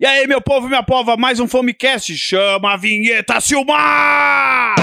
[0.00, 2.16] E aí, meu povo e minha pova, mais um Fomecast.
[2.16, 4.76] Chama a vinheta, Silmar!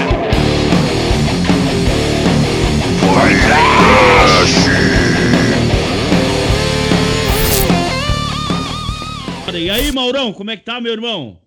[9.53, 11.39] E aí, Maurão, como é que tá, meu irmão?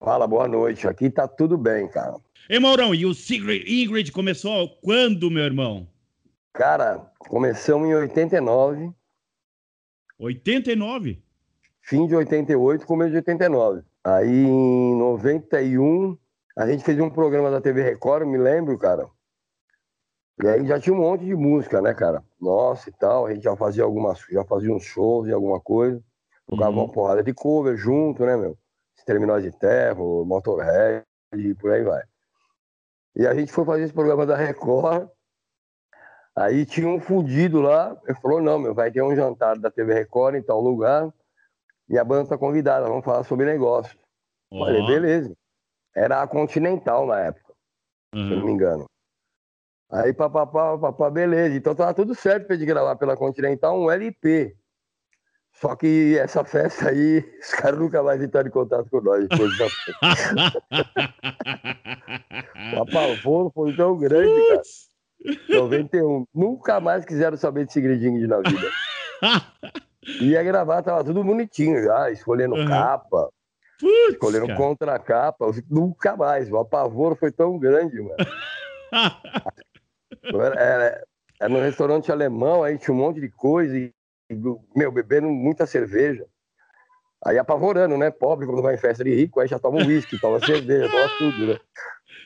[0.00, 0.88] Fala, boa noite.
[0.88, 2.16] Aqui tá tudo bem, cara.
[2.50, 5.86] Ei, Maurão, e o Secret Ingrid começou quando, meu irmão?
[6.52, 8.90] Cara, começamos em 89.
[10.18, 11.22] 89?
[11.82, 13.82] Fim de 88, começo de 89.
[14.04, 16.16] Aí em 91,
[16.56, 19.08] a gente fez um programa da TV Record, me lembro, cara.
[20.42, 22.22] E aí já tinha um monte de música, né, cara?
[22.40, 23.26] Nossa e tal.
[23.26, 26.02] A gente já fazia algumas, já fazia uns shows e alguma coisa.
[26.46, 26.84] Tocava Uhum.
[26.84, 28.56] uma porrada de cover junto, né, meu?
[29.04, 31.04] Terminais de Terro, Motorhead
[31.34, 32.02] e por aí vai.
[33.16, 35.08] E a gente foi fazer esse programa da Record.
[36.34, 39.92] Aí tinha um fudido lá, ele falou, não, meu, vai ter um jantar da TV
[39.92, 41.12] Record em tal lugar,
[41.92, 43.96] e a banda tá convidada, vamos falar sobre negócio.
[44.50, 45.36] Ó, Falei, beleza.
[45.94, 47.52] Era a Continental na época,
[48.14, 48.44] se eu não uhum.
[48.46, 48.86] me engano.
[49.90, 51.54] Aí, papapá, papapá, beleza.
[51.54, 54.56] Então tava tudo certo pra gente gravar pela Continental um LP.
[55.52, 59.28] Só que essa festa aí, os caras nunca mais entraram em contato com nós.
[59.28, 60.62] depois da festa.
[62.74, 64.62] O apavoro foi tão grande, cara.
[65.50, 66.26] 91.
[66.34, 68.70] Nunca mais quiseram saber de segredinho de na vida.
[70.20, 72.64] Ia gravar, tava tudo bonitinho já, escolhendo Uhum.
[72.64, 73.30] capa,
[73.80, 74.56] Putz, escolhendo cara.
[74.56, 75.50] contracapa.
[75.68, 76.50] Nunca mais.
[76.50, 78.16] O apavoro foi tão grande, mano.
[80.32, 81.04] Era, era,
[81.40, 83.92] era no restaurante alemão, aí tinha um monte de coisa, e,
[84.30, 84.34] e,
[84.76, 86.26] meu, bebendo muita cerveja.
[87.24, 88.10] Aí apavorando, né?
[88.10, 91.46] Pobre, quando vai em festa de rico, aí já toma uísque, toma cerveja, toma tudo,
[91.46, 91.58] né?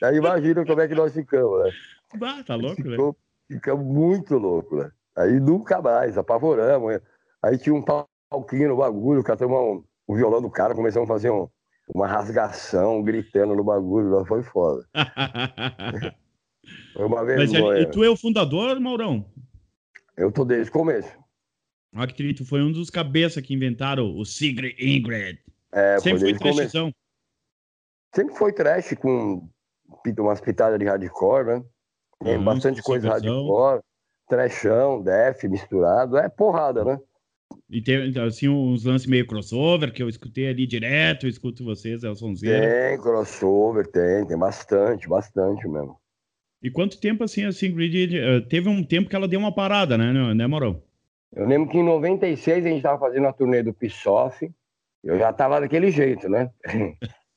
[0.03, 1.71] Aí imagina como é que nós ficamos, né?
[2.15, 2.91] Bah, tá louco, né?
[2.91, 3.15] Ficou,
[3.47, 4.91] ficamos muito louco, né?
[5.15, 6.99] Aí nunca mais, apavoramos.
[7.43, 7.83] Aí tinha um
[8.29, 11.47] palquinho no bagulho, catamos um, o violão do cara, começamos a fazer um-
[11.93, 14.85] uma rasgação, gritando no bagulho, foi foda.
[16.93, 17.81] Foi uma Mas vergonha.
[17.83, 19.23] e tu é o fundador, Maurão?
[20.17, 21.09] Eu tô desde o começo.
[21.95, 25.39] Olha que tri, tu foi um dos cabeças que inventaram o Secret Ingrid.
[25.71, 26.57] É, Sempre foi começo.
[26.59, 26.91] trashzão.
[28.13, 29.47] Sempre foi trash com
[30.19, 31.63] umas pitadas de hardcore, né?
[32.23, 33.81] Tem Uhum, bastante coisa hardcore,
[34.27, 36.99] trashão, def misturado, é porrada, né?
[37.69, 42.03] E tem, assim, uns lances meio crossover, que eu escutei ali direto, eu escuto vocês,
[42.03, 42.89] é o Sonzeira.
[42.89, 45.99] Tem crossover, tem, tem bastante, bastante mesmo.
[46.63, 48.17] E quanto tempo, assim, a Ingrid...
[48.17, 50.81] eh, Teve um tempo que ela deu uma parada, né, né Maurão?
[51.35, 54.49] Eu lembro que em 96 a gente tava fazendo a turnê do Pissoff,
[55.03, 56.49] eu já tava daquele jeito, né?
[56.65, 56.95] Eu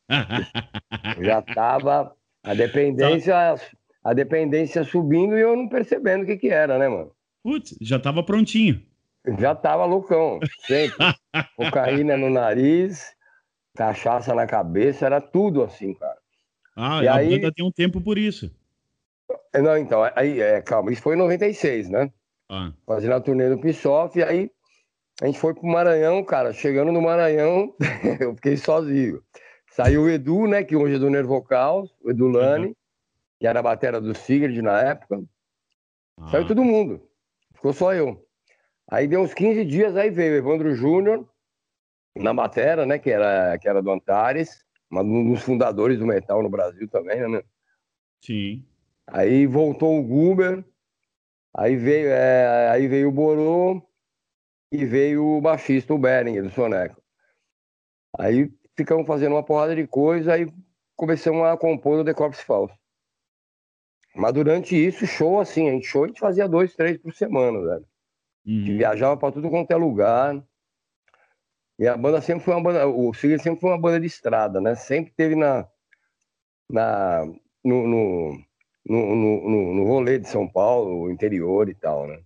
[1.25, 3.57] já tava a dependência,
[4.03, 7.11] a dependência subindo e eu não percebendo o que que era, né, mano?
[7.43, 8.81] Putz, já tava prontinho.
[9.39, 10.97] Já tava loucão, sempre.
[11.57, 13.15] Cocaína no nariz,
[13.77, 16.19] cachaça na cabeça, era tudo assim, cara.
[16.77, 18.51] Ah, E a aí- banda tem um tempo por isso.
[19.53, 22.11] É, Não, então, aí, é, calma, isso foi em 96, né?
[22.49, 24.51] Ah, Fazendo a turnê do Pissoff, e aí
[25.21, 26.53] a gente foi pro Maranhão, cara.
[26.53, 27.75] Chegando no Maranhão,
[28.21, 29.23] eu fiquei sozinho.
[29.73, 32.77] Saiu o Edu, né, que hoje é do Nervocal, o Edu Lani,
[33.39, 35.23] que era a batera do Sigrid na época.
[36.31, 36.49] Saiu ah.
[36.49, 37.01] todo mundo.
[37.55, 38.27] Ficou só eu.
[38.91, 41.25] Aí deu uns 15 dias, aí veio o Evandro Júnior,
[42.17, 42.99] na batera, né?
[42.99, 47.43] Que era, que era do Antares, um dos fundadores do metal no Brasil também, né?
[48.21, 48.67] Sim.
[49.07, 50.65] Aí voltou o Guber,
[51.55, 53.81] aí veio, é, aí veio o Borô
[54.73, 57.01] e veio o baixista, o Beringer, do Soneco.
[58.19, 60.47] Aí ficamos fazendo uma porrada de coisa, aí
[60.97, 62.75] começamos a compor o The Corpse Falso.
[64.17, 67.61] Mas durante isso, show assim, a gente show a gente fazia dois, três por semana,
[67.65, 67.90] velho.
[68.47, 68.65] Uhum.
[68.79, 70.43] viajava para tudo quanto é lugar.
[71.79, 74.61] E a banda sempre foi uma banda, o Sigrid sempre foi uma banda de estrada,
[74.61, 74.75] né?
[74.75, 75.67] Sempre teve na,
[76.69, 77.25] na
[77.65, 78.39] no, no,
[78.87, 82.21] no, no, no- rolê de São Paulo, interior e tal, né?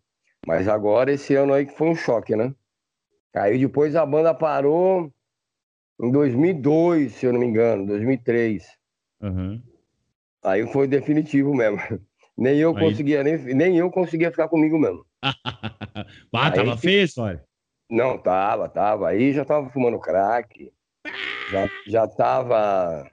[0.47, 2.55] Mas agora esse ano aí que foi um choque, né?
[3.35, 5.13] Aí depois a banda parou
[6.01, 8.67] em 2002, se eu não me engano, 2003.
[9.23, 9.63] Aham.
[10.43, 11.79] Aí foi definitivo mesmo.
[12.37, 15.07] Nem eu Aí- conseguia, nem, nem eu conseguia ficar comigo mesmo.
[16.33, 17.45] bah, tava Aí- feia a história.
[17.91, 19.09] Não, tava, tava.
[19.09, 20.73] Aí já tava fumando crack,
[21.51, 23.09] já, já tava.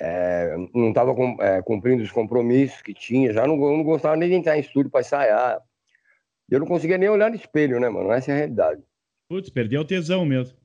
[0.00, 4.34] é, não tava é, cumprindo os compromissos que tinha, já não, não gostava nem de
[4.34, 5.60] entrar em estúdio para ensaiar.
[6.50, 8.12] Eu não conseguia nem olhar no espelho, né, mano?
[8.12, 8.82] Essa é a realidade.
[9.28, 10.56] Putz, perdeu o tesão mesmo.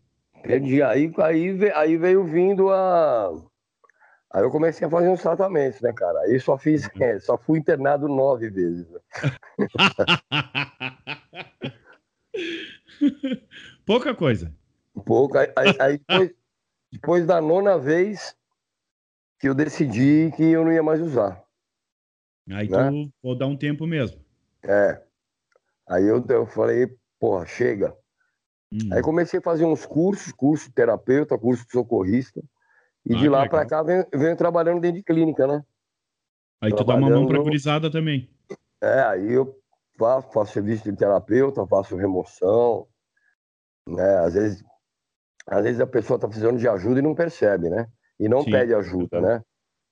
[0.43, 0.81] Perdi.
[0.83, 3.31] Aí, aí, aí veio vindo a.
[4.33, 6.17] Aí eu comecei a fazer uns tratamentos, né, cara?
[6.21, 8.87] Aí só fiz, é, só fui internado nove vezes.
[13.85, 14.53] Pouca coisa.
[15.05, 15.37] Pouco.
[15.37, 16.31] Aí, aí- aí depois,
[16.91, 18.35] depois da nona vez
[19.39, 21.43] que eu decidi que eu não ia mais usar.
[22.49, 22.89] Aí né?
[22.89, 24.23] tu vou dar um tempo mesmo.
[24.63, 25.01] É.
[25.89, 26.87] Aí eu, eu falei,
[27.19, 27.93] porra, chega.
[28.71, 28.93] Hum.
[28.93, 32.41] Aí comecei a fazer uns cursos, curso de terapeuta, curso de socorrista.
[33.05, 35.63] E ah, de lá para cá venho, venho, trabalhando dentro de clínica, né?
[36.61, 38.29] Aí tu dá uma mão pra gurizada também.
[38.79, 39.59] É, aí eu
[39.97, 42.87] faço, faço serviço de terapeuta, faço remoção,
[43.87, 44.17] né?
[44.19, 44.63] Às vezes,
[45.47, 47.87] às vezes a pessoa tá precisando de ajuda e não percebe, né?
[48.19, 48.51] E não Sim.
[48.51, 49.43] pede ajuda, né?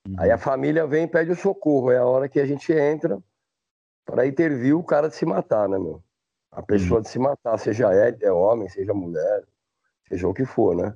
[0.06, 0.14] Uhum.
[0.18, 1.90] Aí a família vem e pede o socorro.
[1.90, 3.18] É a hora que a gente entra
[4.04, 6.02] para intervir o cara de se matar, né, meu?
[6.52, 7.02] A pessoa uhum.
[7.02, 9.44] de se matar, seja é, é homem, seja mulher,
[10.08, 10.94] seja o que for, né?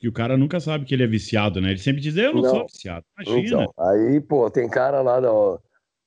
[0.00, 1.70] E o cara nunca sabe que ele é viciado, né?
[1.70, 2.50] Ele sempre diz, eu não, não.
[2.50, 3.04] sou viciado.
[3.18, 3.62] Imagina.
[3.64, 5.30] Então, aí, pô, tem cara lá da,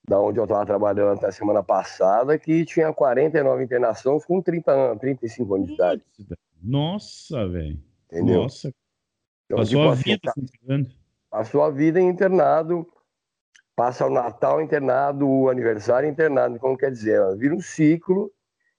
[0.08, 5.00] da onde eu tava trabalhando até semana passada que tinha 49 internações com 30 anos,
[5.00, 6.02] 35 anos de idade.
[6.62, 7.78] Nossa, velho.
[8.06, 8.42] Entendeu?
[8.42, 8.72] Nossa.
[9.46, 10.96] Então, passou tipo, a vida assim,
[11.30, 12.86] Passou a vida em internado,
[13.76, 16.58] passa o Natal internado, o aniversário internado.
[16.58, 17.20] Como quer dizer?
[17.36, 18.32] Vira um ciclo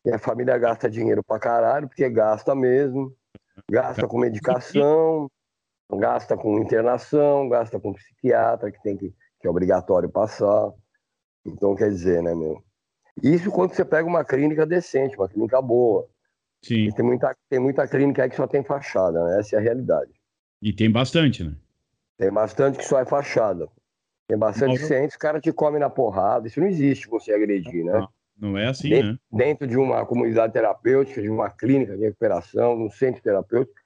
[0.04, 3.16] e a família gasta dinheiro pra caralho, porque gasta mesmo.
[3.70, 5.30] Gasta com medicação,
[5.92, 10.72] gasta com internação, gasta com psiquiatra, que tem que, que é obrigatório passar.
[11.46, 12.64] Então, quer dizer, né, meu?
[13.24, 16.08] Isso quando você pega uma clínica decente, uma clínica boa.
[16.62, 16.92] Sim.
[16.92, 19.40] tem muita, tem muita clínica aí que só tem fachada, né?
[19.40, 20.12] Essa é a realidade.
[20.62, 21.56] E tem bastante, né?
[22.18, 23.70] Tem bastante que só é fachada.
[24.28, 26.48] Tem bastante que você entra, os caras te comem na porrada.
[26.48, 27.94] Isso não existe você agredir, né?
[27.94, 28.10] Não,
[28.40, 29.18] não é assim, dentro, né?
[29.32, 33.78] Dentro de uma comunidade terapêutica, de uma clínica de recuperação, de um centro terapêutico.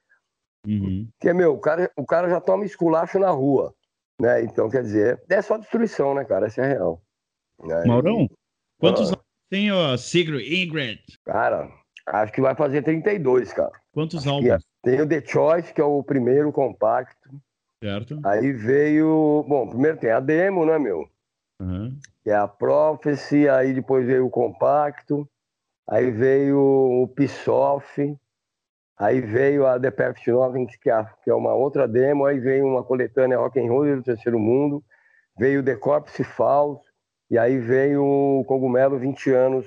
[0.66, 1.08] Uhum.
[1.20, 3.74] Que, meu, o cara, o cara já toma esculacho na rua.
[4.20, 4.44] Né?
[4.44, 6.46] Então, quer dizer, é só destruição, né, cara?
[6.46, 7.02] Essa é a real.
[7.60, 7.84] Né?
[7.86, 8.30] Maurão,
[8.78, 11.02] quantos ah, anos tem o Sigrid Ingrid?
[11.26, 11.70] Cara,
[12.08, 13.72] acho que vai fazer 32, cara.
[13.92, 14.52] Quantos acho álbuns?
[14.52, 14.58] É.
[14.84, 17.30] Tem o The Choice, que é o primeiro compacto.
[17.84, 18.20] Certo.
[18.24, 19.44] Aí veio.
[19.48, 21.10] Bom, primeiro tem a demo, né, meu?
[21.64, 21.98] Uhum.
[22.24, 25.28] Que é a Prophecy, aí depois veio o compacto,
[25.88, 28.18] aí veio o Pissoff,
[28.98, 32.68] aí veio a The Perfect Nothing, que é, que é uma outra demo, aí veio
[32.68, 34.84] uma coletânea Rock and Roll do Terceiro Mundo,
[35.38, 36.82] veio The Corpse Falls,
[37.30, 39.66] e aí veio o Cogumelo 20 anos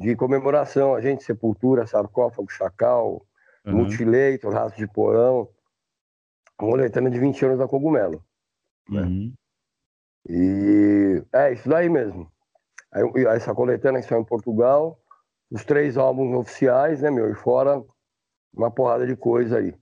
[0.00, 3.24] de comemoração, a gente, Sepultura, Sarcófago, Chacal,
[3.64, 3.76] uhum.
[3.76, 5.48] Multileito, Raço de Porão,
[6.56, 8.24] coletânea de 20 anos da Cogumelo.
[8.88, 9.32] Né?
[10.28, 12.30] E é isso daí mesmo.
[12.92, 14.98] Aí, essa coletânea que saiu em Portugal,
[15.50, 17.30] os três álbuns oficiais, né, meu?
[17.30, 17.82] E fora
[18.54, 19.74] uma porrada de coisa aí.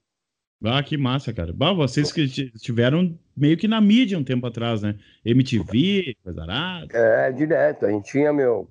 [0.64, 1.52] Ah, que massa, cara.
[1.52, 4.99] Bah, vocês que estiveram meio que na mídia um tempo atrás, né?
[5.25, 6.88] MTV, coisa arada.
[6.93, 7.87] É, direto.
[7.87, 8.69] A gente tinha, meu,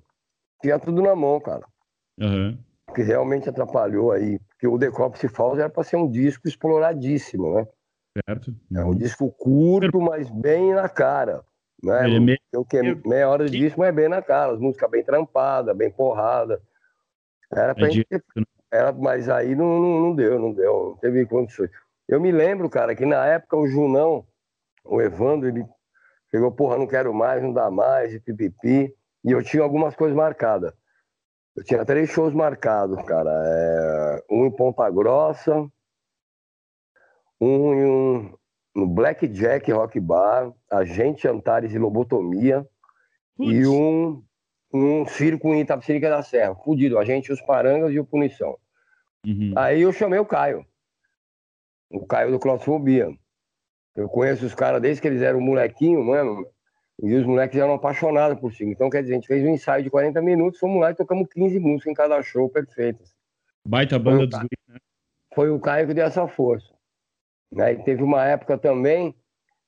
[0.60, 1.64] tinha tudo na mão, cara.
[2.20, 2.58] Uhum.
[2.94, 4.38] Que realmente atrapalhou aí.
[4.50, 7.66] Porque o Decopse Falls era para ser um disco exploradíssimo, né?
[8.26, 8.54] Certo.
[8.74, 11.42] É um disco curto, mas bem na cara.
[11.82, 12.16] Né?
[12.16, 12.38] É meio...
[12.54, 14.52] O que meia hora de disco, mas é bem na cara.
[14.52, 16.60] As músicas bem trampadas, bem porrada.
[17.52, 18.06] Era pra é gente.
[18.10, 18.44] Né?
[18.70, 21.70] Era, mas aí não, não, não, deu, não deu, não teve condições.
[22.06, 24.26] Eu me lembro, cara, que na época o Junão,
[24.84, 25.64] o Evandro, ele
[26.30, 28.94] chegou, porra, não quero mais, não dá mais, e pipipi.
[29.24, 30.72] E eu tinha algumas coisas marcadas.
[31.56, 33.30] Eu tinha três shows marcados, cara.
[33.30, 34.24] É...
[34.30, 35.66] Um em Ponta Grossa,
[37.40, 37.72] um,
[38.20, 38.37] um
[38.78, 42.64] no Blackjack Rock Bar, Agente Antares e Lobotomia,
[43.36, 43.52] Putz.
[43.52, 44.22] e um,
[44.72, 48.56] um circo em Itapecerica da Serra, fudido, Agente Os Parangas e o Punição.
[49.26, 49.52] Uhum.
[49.56, 50.64] Aí eu chamei o Caio,
[51.90, 53.10] o Caio do Claustrofobia.
[53.96, 56.46] Eu conheço os caras desde que eles eram molequinho, mano,
[57.02, 58.64] e os moleques eram apaixonados por si.
[58.64, 61.28] Então, quer dizer, a gente fez um ensaio de 40 minutos, fomos lá e tocamos
[61.32, 63.12] 15 músicas em cada show, perfeitas.
[63.66, 64.78] Baita banda dos né?
[65.34, 66.77] Foi o Caio que deu essa força.
[67.52, 67.72] Né?
[67.72, 69.14] E teve uma época também,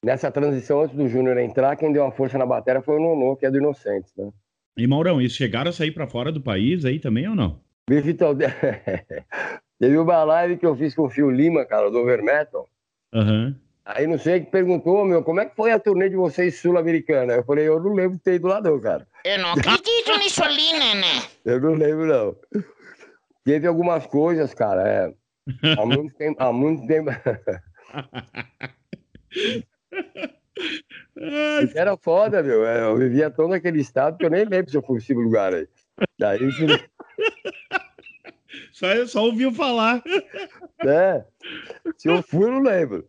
[0.04, 3.36] nessa transição antes do Júnior entrar, quem deu uma força na bateria foi o Nonô,
[3.36, 4.30] que é do Inocentes, né?
[4.76, 7.60] E Maurão, eles chegaram a sair para fora do país aí também ou não?
[7.88, 8.36] Bicho, então,
[9.78, 12.68] teve uma live que eu fiz com o Fio Lima, cara, do Over Metal.
[13.12, 13.54] Uhum.
[13.84, 17.34] Aí não sei que perguntou, meu, como é que foi a turnê de vocês sul-americana?
[17.34, 19.06] Eu falei, eu não lembro de ter ido lá não, cara.
[19.24, 21.22] Eu não acredito nisso ali, né?
[21.44, 22.36] Eu não lembro, não.
[23.44, 25.12] Teve algumas coisas, cara, é.
[25.76, 26.40] Há muito tempo.
[26.40, 27.10] Há muito tempo...
[31.74, 32.66] Era foda, meu.
[32.66, 35.54] É, eu vivia tão naquele estado que eu nem lembro se eu fui nesse lugar
[35.54, 35.68] aí.
[36.18, 36.40] Daí,
[38.72, 40.02] só, só ouviu falar.
[40.86, 41.24] É.
[41.96, 43.06] Se eu fui, eu não lembro.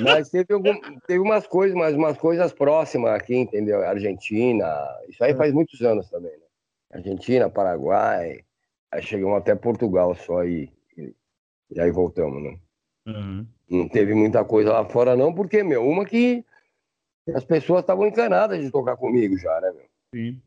[0.00, 0.74] Mas teve, algum,
[1.06, 3.82] teve umas coisas, mas umas coisas próximas aqui, entendeu?
[3.82, 4.66] Argentina.
[5.08, 6.44] Isso aí faz muitos anos também, né?
[6.92, 8.44] Argentina, Paraguai.
[8.92, 11.14] Aí chegamos até Portugal só e, e,
[11.70, 12.58] e aí voltamos, né?
[13.06, 13.46] Uhum.
[13.68, 16.44] Não teve muita coisa lá fora, não, porque, meu, uma que
[17.34, 19.86] as pessoas estavam encanadas de tocar comigo já, né, meu?
[20.14, 20.42] Sim.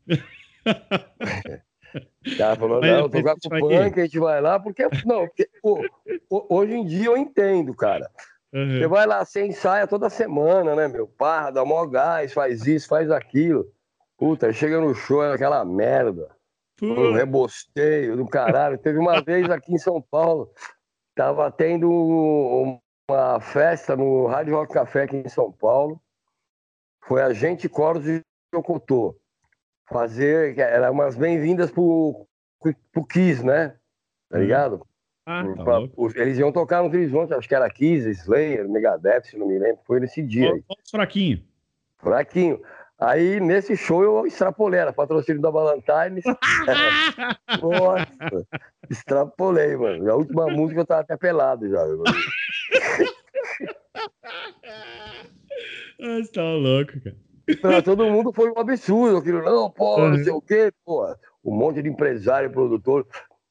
[2.26, 5.26] O cara falou, não, eu tocar com vai punk, a gente vai lá, porque, não,
[5.26, 5.84] porque, pô,
[6.30, 8.10] ho- hoje em dia eu entendo, cara.
[8.54, 8.78] Aham.
[8.78, 11.06] Você vai lá, você ensaia toda semana, né, meu?
[11.06, 13.70] Pá, dá mó gás, faz isso, faz aquilo.
[14.16, 16.28] Puta, chega no show, é aquela merda.
[16.80, 18.78] Um rebosteio do caralho.
[18.78, 20.50] Teve uma vez aqui em São Paulo,
[21.14, 26.00] tava tendo uma festa no Rádio Rock Café aqui em São Paulo.
[27.04, 28.22] Foi a gente, Coros e
[28.54, 29.16] Jocotô.
[29.88, 32.26] Fazer, era umas bem-vindas pro,
[32.92, 33.70] pro Kiss, né?
[34.28, 34.42] Tá Uhum.
[34.42, 34.86] ligado?
[35.24, 39.22] Ah, tá Pra- os- eles iam tocar no Trisonte, acho que era Kiss, Slayer, Megadeth,
[39.24, 39.80] se não me lembro.
[39.86, 40.62] Foi nesse dia aí.
[40.68, 41.40] Ó, ó os fraquinhos.
[41.96, 42.60] Fraquinho.
[43.00, 46.24] Aí, nesse show, eu extrapolei, era patrocínio da Valentine's.
[47.62, 48.44] Nossa,
[48.90, 50.10] extrapolei, mano.
[50.10, 51.80] A última música eu tava até pelado já.
[51.80, 51.86] Ah,
[56.22, 57.16] você tá louco, cara.
[57.60, 59.42] Pra todo mundo foi um absurdo aquilo.
[59.42, 61.06] Não, pô, não sei o quê, pô.
[61.44, 63.06] Um monte de empresário, produtor.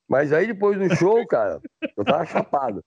[0.08, 1.62] Mas aí, depois do show, cara,
[1.96, 2.84] eu tava chapado.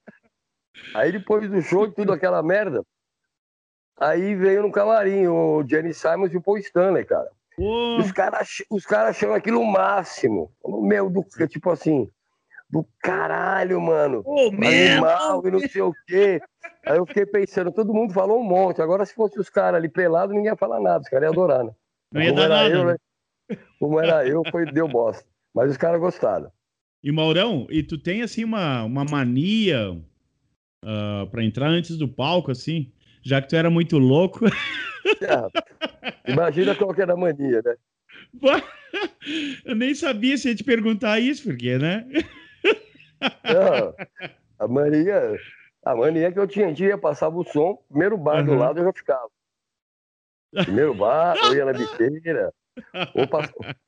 [0.94, 2.84] Aí, depois do show, tudo aquela merda.
[4.00, 7.28] Aí veio no camarim o Jenny Simons e o Paul Stanley, cara.
[7.54, 10.50] Pô, Os caras os cara acham aquilo o máximo.
[10.62, 12.08] O meu, do, tipo assim,
[12.70, 14.22] do caralho, mano.
[14.24, 16.40] Ô, Animal e não sei o quê.
[16.86, 18.80] Aí eu fiquei pensando, todo mundo falou um monte.
[18.80, 21.00] Agora, se fosse os caras ali pelados, ninguém ia falar nada.
[21.02, 21.72] Os caras iam adorar, né?
[22.10, 22.74] Não ia Como dar era nada.
[22.74, 22.96] eu, né?
[23.50, 23.56] né?
[23.78, 25.24] Como era eu, foi, deu bosta.
[25.54, 26.50] Mas os caras gostaram.
[27.02, 30.00] E Maurão, e tu tem assim uma, uma mania
[30.82, 32.90] ah, pra entrar antes do palco, assim?
[33.22, 34.46] Já que tu era muito louco.
[34.46, 36.30] É.
[36.30, 37.74] Imagina qual que era a mania, né?
[39.64, 42.06] Eu nem sabia se ia te perguntar isso, porque, né?
[43.44, 43.94] Não,
[44.58, 45.38] a mania,
[45.84, 48.58] a mania que eu tinha, a gente ia, passava o som, primeiro bar do Uhum.
[48.58, 49.28] lado eu já ficava.
[50.52, 52.52] Primeiro bar, ou ia na biqueira,
[53.14, 53.28] ou,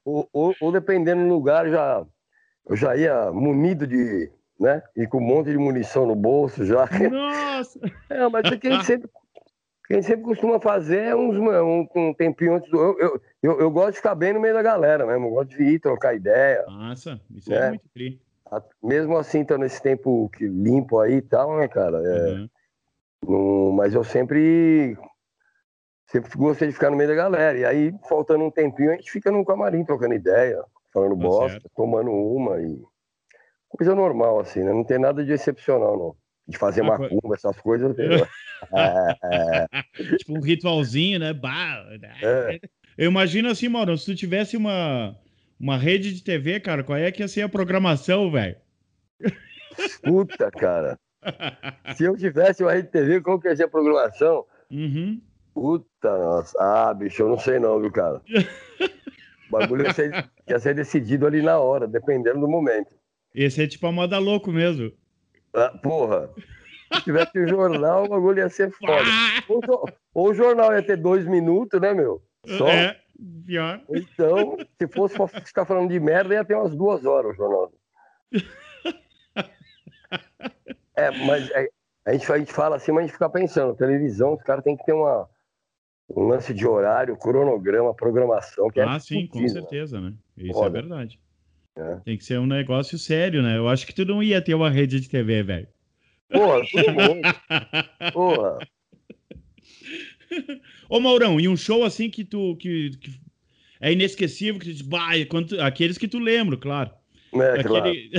[0.05, 2.05] ou, ou- ou dependendo do lugar, já,
[2.69, 4.31] eu já ia munido de,
[4.63, 4.83] né?
[4.97, 6.89] E com um monte de munição no bolso já.
[7.11, 7.79] Nossa!
[8.09, 9.11] É, mas o que a gente sempre,
[9.91, 12.79] a gente sempre costuma fazer é uns, um, um tempinho antes do.
[12.79, 15.49] Eu, eu, eu, eu gosto de ficar bem no meio da galera mesmo, eu gosto
[15.51, 16.65] de ir, trocar ideia.
[16.67, 17.69] Nossa, isso é, É.
[17.71, 18.21] muito tri.
[18.83, 22.03] Mesmo assim, tá nesse tempo que limpo aí e tal, né, cara?
[22.05, 22.49] É, Uhum.
[23.27, 24.97] não- mas eu sempre.
[26.09, 27.57] Sempre gostei de ficar no meio da galera.
[27.59, 31.51] E aí, faltando um tempinho, a gente fica no camarim trocando ideia, falando Tá bosta,
[31.61, 31.71] certo.
[31.75, 32.83] tomando uma e.
[33.77, 34.73] Coisa normal, assim, né?
[34.73, 36.17] Não tem nada de excepcional, não.
[36.47, 37.89] De fazer Ah, co- macumba, essas coisas.
[37.89, 38.27] não tem, não.
[38.79, 41.33] É, é, Tipo um ritualzinho, né?
[41.33, 41.85] Bah,
[42.23, 42.61] É.
[42.97, 45.17] Eu imagino assim, Mauro, se tu tivesse uma,
[45.59, 48.57] uma rede de TV, cara, qual é que ia ser a programação, velho?
[50.03, 50.99] puta, cara.
[51.97, 54.45] Se eu tivesse uma rede TV, qual que ia ser a programação?
[54.71, 55.21] Uhum.
[55.55, 56.59] Puta, nossa.
[56.61, 58.17] Ah, bicho, eu não sei não, viu, cara?
[58.19, 58.23] O
[59.51, 62.91] bagulho ia ser, ia ser decidido ali na hora, dependendo do momento.
[63.35, 64.93] Esse é tipo a moda louco mesmo.
[65.55, 66.31] Ah, porra,
[66.95, 68.93] se tivesse um jornal, o bagulho ia ser foda.
[69.49, 72.23] Ou, ou o jornal ia ter dois minutos, né, meu?
[72.47, 72.69] Só.
[72.69, 73.01] É,
[73.47, 73.81] pior.
[73.91, 77.73] Então, se fosse pra ficar falando de merda, ia ter umas duas horas o jornal.
[80.95, 81.69] É, mas é,
[82.05, 84.77] a, gente, a gente fala assim, mas a gente fica pensando, televisão, os caras têm
[84.77, 85.27] que ter uma,
[86.11, 89.49] um lance de horário, cronograma, programação, que é Ah, sim, com né?
[89.49, 90.13] certeza, né?
[90.37, 91.19] Isso é verdade.
[91.77, 91.97] É.
[92.05, 93.57] Tem que ser um negócio sério, né?
[93.57, 95.69] Eu acho que tu não ia ter uma rede de TV, velho.
[96.31, 96.63] Porra.
[98.13, 98.59] Porra.
[100.89, 102.57] Ô, Maurão, e um show assim que tu.
[102.57, 103.11] Que, que
[103.81, 105.11] é inesquecível, que tu diz, bah,
[105.65, 106.91] aqueles que tu lembra, claro.
[107.35, 107.89] É, claro.
[107.89, 108.11] Aquele.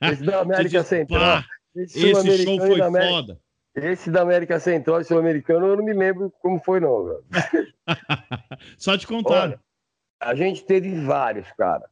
[0.12, 1.20] Esse da América diz, Central.
[1.20, 3.40] "Pá, Esse, esse show foi América- foda.
[3.74, 7.24] Esse da América Central e Sul-Americano eu não me lembro como foi, não, velho.
[8.76, 9.42] Só te contar.
[9.44, 9.60] Olha,
[10.20, 11.84] a gente teve vários, cara.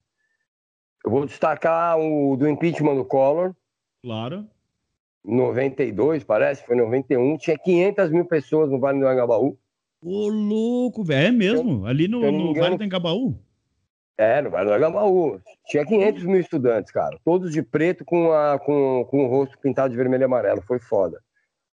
[1.05, 3.55] Eu vou destacar o do impeachment do Collor,
[4.03, 4.47] Claro.
[5.25, 7.37] em 92, parece, foi em 91.
[7.39, 9.57] Tinha 500 mil pessoas no Vale do Angabaú.
[10.03, 11.29] Ô, louco, velho.
[11.29, 11.87] É mesmo?
[11.87, 13.35] Ali no, me no Vale do Engabaú?
[14.19, 15.41] É, no Vale do Angabaú.
[15.67, 17.19] Tinha 500 mil estudantes, cara.
[17.25, 20.63] Todos de preto com, a, com, com o rosto pintado de vermelho e amarelo.
[20.63, 21.21] Foi foda.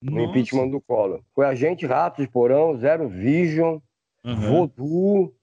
[0.01, 0.29] No Nossa.
[0.29, 1.21] impeachment do Collor.
[1.33, 3.77] Foi a gente, Rato de Porão, Zero Vision,
[4.25, 4.67] Aham.
[4.67, 5.33] Voodoo,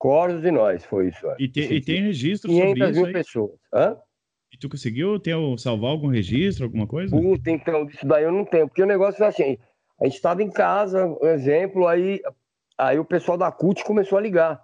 [0.00, 0.82] Coros e nós.
[0.86, 1.26] Foi isso.
[1.38, 3.50] E, te- e tem registro sobre 500 isso mil pessoas.
[3.72, 3.96] Hã?
[4.52, 7.14] E tu conseguiu ter, o- salvar algum registro, alguma coisa?
[7.14, 8.66] Puta, então, isso daí eu não tenho.
[8.66, 9.58] Porque o negócio é assim,
[10.00, 12.20] a gente estava em casa, um exemplo, aí,
[12.78, 14.60] aí o pessoal da CUT começou a ligar.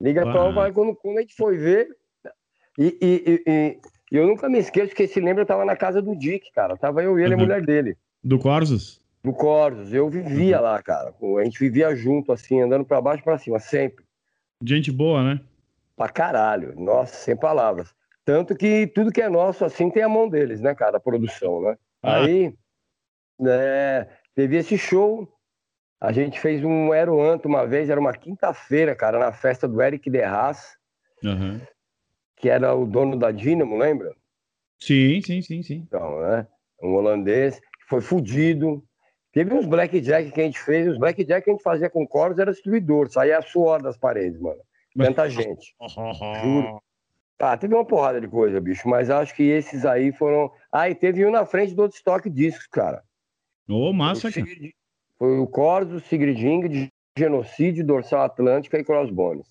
[0.00, 0.32] Liga Ah.
[0.32, 1.88] pra vai quando, quando a gente foi ver.
[2.76, 3.80] E, e, e- e-
[4.18, 6.76] eu nunca me esqueço que esse lembra eu tava na casa do Dick, cara.
[6.76, 7.40] Tava eu e ele, Uhum.
[7.40, 7.96] a mulher dele.
[8.22, 9.00] Do Corsos?
[9.22, 9.94] Do Corsos.
[9.94, 10.62] Eu vivia Uhum.
[10.64, 11.14] lá, cara.
[11.40, 14.04] A gente vivia junto, assim, andando pra baixo e pra cima, sempre.
[14.64, 15.40] Gente boa, né?
[15.96, 16.74] Pra caralho.
[16.78, 17.94] Nossa, sem palavras.
[18.24, 20.96] Tanto que tudo que é nosso, assim, tem a mão deles, né, cara?
[20.96, 21.76] A produção, né?
[22.02, 22.22] Ah.
[22.22, 22.54] Aí,
[23.38, 25.28] né, teve esse show.
[26.00, 30.10] A gente fez um Aeroanto uma vez, era uma quinta-feira, cara, na festa do Eric
[30.10, 30.76] Derras,
[31.24, 31.60] Aham.
[32.36, 34.12] que era o dono da Dynamo, lembra?
[34.80, 35.84] Sim, sim, sim, sim.
[35.86, 36.46] Então, né?
[36.82, 38.84] Um holandês que foi fudido.
[39.32, 42.38] Teve uns blackjack que a gente fez, os blackjack que a gente fazia com cordas
[42.38, 44.60] era destruidor, saía suor das paredes, mano.
[44.96, 45.74] Tanta gente.
[46.42, 46.82] Juro.
[47.40, 50.52] Ah, teve uma porrada de coisa, bicho, mas acho que esses aí foram.
[50.70, 53.02] Ah, e teve um na frente do Stock Discos, cara.
[53.68, 54.46] Ô, massa, O cara.
[54.46, 54.72] Sigrid-
[55.18, 59.46] Foi o Corso, o Sigriding, de Genocídio, Dorsal Atlântica e Crossbones.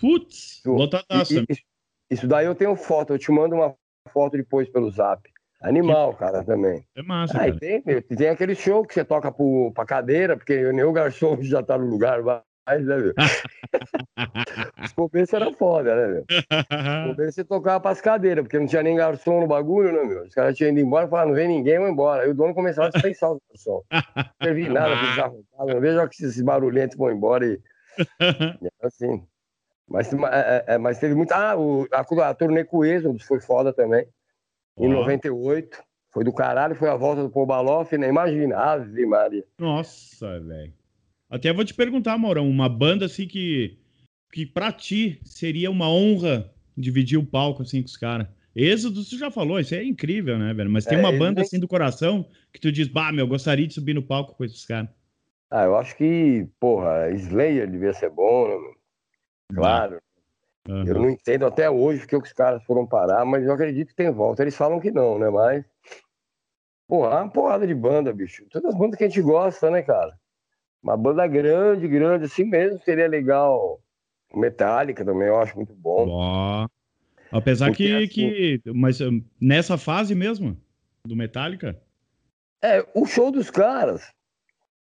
[0.00, 1.34] Putz, Isso- lotadaço.
[1.34, 1.62] E- Isso,
[2.10, 3.74] isso daí eu tenho foto, eu te mando uma
[4.12, 5.28] foto depois pelo zap.
[5.62, 6.84] Animal, cara, também.
[6.96, 10.84] É massa, Ah, tem, tem aquele show que você toca pro, pra cadeira, porque nem
[10.84, 13.14] o garçom já tá no lugar mais, né, meu?
[14.84, 16.24] Os começos era foda, né, meu?
[17.08, 20.24] No começo você tocava pras cadeiras, porque não tinha nem garçom no bagulho, né, meu?
[20.24, 22.22] Os caras tinham ido embora e falaram, não vem ninguém, vão embora.
[22.24, 23.84] Aí o dono começava a dispensar os garçons.
[23.90, 27.60] Não servi nada, fiz arrombado, não vejo que esses barulhentos vão embora e...
[28.20, 29.24] e era assim.
[29.88, 31.32] Mas, é, é, mas teve muito...
[31.32, 34.06] Ah, o, a, a turnê com o Êxodo foi foda também.
[34.78, 35.00] Em Ó.
[35.00, 35.82] 98.
[36.10, 38.08] Foi do caralho, foi a volta do Paul Baloff, né?
[38.08, 39.44] Imagina, Ave Maria.
[39.58, 40.72] Nossa, velho.
[41.30, 43.78] Até vou te perguntar, Maurão, uma banda assim que,
[44.30, 48.26] que pra ti seria uma honra dividir o palco assim com os caras.
[48.54, 50.68] Êxodo, tu já falou, isso é incrível, né, velho?
[50.68, 53.28] Mas tem É, uma banda nem- assim do coração que tu diz, bah, meu, eu
[53.28, 54.90] gostaria de subir no palco com esses caras.
[55.50, 58.54] Ah, eu acho que, porra, Slayer devia ser bom, né?
[58.58, 58.74] meu?
[59.54, 60.00] Claro.
[60.68, 60.86] Aham.
[60.86, 64.10] Eu não entendo até hoje porque os caras foram parar, mas eu acredito que tem
[64.10, 64.42] volta.
[64.42, 65.28] Eles falam que não, né?
[65.28, 65.64] Mas.
[66.86, 68.44] Porra, é uma porrada de banda, bicho.
[68.50, 70.16] Todas as bandas que a gente gosta, né, cara?
[70.82, 73.80] Uma banda grande, grande, assim mesmo, seria legal.
[74.34, 76.08] Metallica também, eu acho muito bom.
[76.08, 76.68] Ó.
[77.30, 78.72] Apesar Porque, que, assim- que.
[78.74, 80.56] Mas hum, nessa fase mesmo,
[81.06, 81.80] do Metallica?
[82.62, 84.12] É, o show dos caras.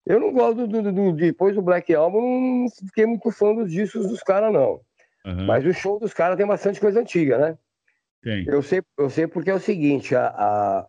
[0.05, 3.71] Eu não gosto do, do- do- depois do Black Album, não fiquei muito fã dos
[3.71, 4.81] discos dos caras, não.
[5.25, 7.57] Mas o show dos caras tem bastante coisa antiga, né?
[8.21, 8.45] Tem.
[8.47, 10.87] Eu sei, eu sei porque é o seguinte, a, a,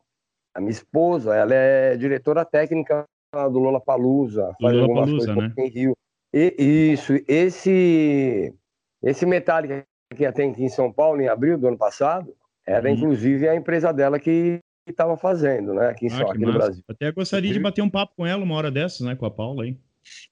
[0.55, 5.65] a minha esposa, ela é diretora técnica do Lollapalooza, faz Do algumas Lollapalooza, coisas né?
[5.65, 5.97] em Rio.
[6.33, 8.55] E, isso, esse
[9.03, 12.35] esse Metallica que ter aqui em São Paulo em abril do ano passado,
[12.67, 12.95] era Uhum.
[12.95, 15.89] inclusive a empresa dela que estava fazendo, né?
[15.89, 16.53] Aqui, Ah, que aqui no.
[16.53, 16.83] Brasil.
[16.89, 19.15] Até gostaria de bater um papo com ela uma hora dessas, né?
[19.15, 19.81] Com a Paula, hein?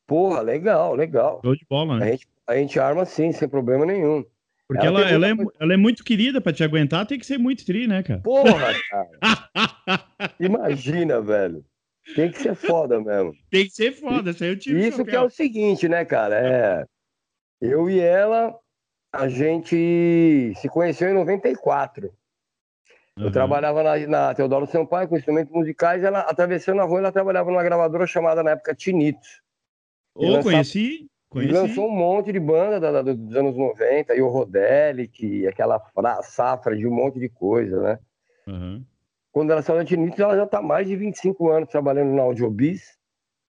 [0.06, 1.40] Porra, legal, legal.
[1.44, 2.12] Show de bola, A né?
[2.12, 4.24] gente, a gente arma sim, sem problema nenhum.
[4.66, 7.26] Porque ela ela, ela, é, muita ela é muito querida pra te aguentar, tem que
[7.26, 8.20] ser muito tri, né, cara?
[8.20, 9.18] Porra, cara.
[10.40, 11.64] Imagina, velho.
[12.14, 13.34] Tem que ser foda mesmo.
[13.50, 16.36] tem que ser foda, isso aí eu tive Isso que é o seguinte, né, cara?
[16.36, 16.84] É,
[17.60, 18.54] eu e ela,
[19.12, 22.10] a gente se conheceu em 94.
[23.16, 26.04] Eu trabalhava na, na Teodoro Sampaio com instrumentos musicais.
[26.04, 29.42] Ela, atravessando a rua, ela trabalhava numa gravadora chamada na época Tinitos.
[30.14, 31.52] Ô, lançava- conheci, E conheci.
[31.54, 36.22] lançou um monte de banda da- da- dos anos 90, e o Rodelic, aquela fra-
[36.22, 37.98] safra de um monte de coisa, né?
[38.46, 38.84] Aham.
[39.30, 42.96] Quando ela saiu da Tinitos, ela já está mais de 25 anos trabalhando na Audiobis.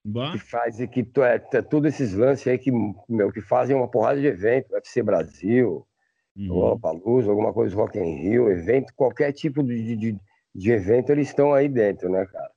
[0.04, 2.72] Bah, que faz que é, é, todos esses lances aí que,
[3.06, 5.86] meu, que fazem uma porrada de evento, UFC Brasil,
[6.36, 6.46] uhum.
[6.54, 10.18] Lollapalooza, alguma coisa Rock in Rio, evento, qualquer tipo de, de,
[10.54, 12.50] de evento, eles estão aí dentro, né, cara?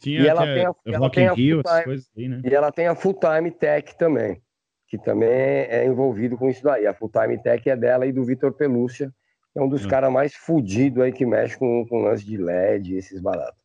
[0.00, 2.42] Tinha e ela até tem a- ela Rock tem a Rio, essas coisas aí, né?
[2.44, 4.42] E ela tem a Full Time Tech também,
[4.88, 6.86] que também é envolvido com isso daí.
[6.86, 9.12] A Full Time Tech é dela e do Vitor Pelúcia,
[9.52, 9.88] que é um dos Hum.
[9.88, 13.58] caras mais fudidos aí que mexe com, com lance de LED, esses baratos.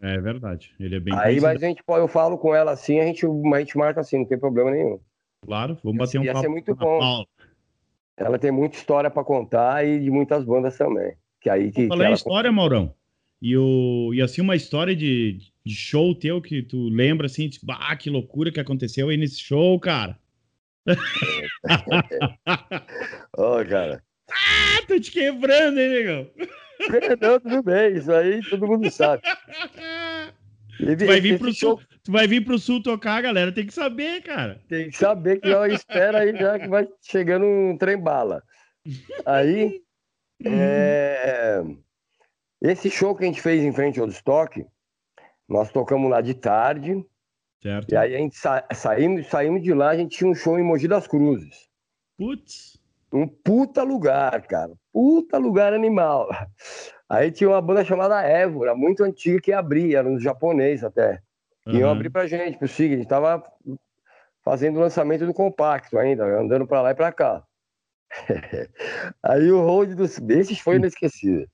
[0.00, 0.72] É verdade.
[0.80, 3.26] Ele é bem Aí, mas a gente, pode- eu falo com ela assim, a gente,
[3.26, 4.98] a gente marca assim, não tem problema nenhum.
[5.44, 6.42] Claro, vamos bater um Ia papo.
[6.44, 6.98] ser muito a bom.
[6.98, 7.26] Paula.
[8.16, 11.14] Ela tem muita história para contar e de muitas bandas também.
[11.40, 12.14] Que aí que, Falar em ela...
[12.14, 12.92] história, Maurão.
[13.40, 17.66] E, o, e assim, uma história de, de show teu que tu lembra assim, tipo,
[17.70, 20.18] ah, que loucura que aconteceu aí nesse show, cara.
[23.36, 24.02] Ô, cara.
[24.30, 26.30] Ah, tô te quebrando, hein, negão?
[27.20, 29.22] Não, tudo bem, isso aí todo mundo sabe.
[30.78, 33.74] Tu vai vir pro show sul, tu vai vir pro sul tocar, galera, tem que
[33.74, 34.60] saber, cara.
[34.68, 38.42] Tem que saber que ela espera aí já que vai chegando um trem bala.
[39.26, 39.82] Aí,
[40.44, 41.62] é,
[42.62, 44.64] esse show que a gente fez em frente ao estoque,
[45.48, 47.04] nós tocamos lá de tarde,
[47.60, 47.92] Certo.
[47.92, 50.62] e aí a gente sa saímos, saímos de lá, a gente tinha um show em
[50.62, 51.68] Mogi das Cruzes.
[52.16, 52.78] Putz.
[53.12, 54.72] Um puta lugar, cara.
[54.92, 56.28] Puta lugar animal.
[57.08, 61.20] Aí tinha uma banda chamada Évora, muito antiga, que abria, era um japonês até.
[61.66, 61.92] Iam Aham.
[61.92, 62.92] abrir pra gente, pro Sig.
[62.92, 63.42] A gente tava
[64.44, 67.42] fazendo o lançamento do compacto ainda, andando pra lá e pra cá.
[69.22, 70.18] Aí o road dos.
[70.28, 71.46] Esses foi inesquecível.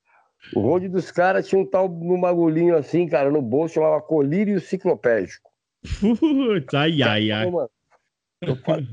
[0.55, 4.61] O road dos caras tinha um tal num bagulhinho assim, cara, no bolso, chamava colírio
[4.61, 5.54] ciclopédico.
[6.01, 7.51] Putz, ai, ai, ai.
[7.51, 7.71] Mano.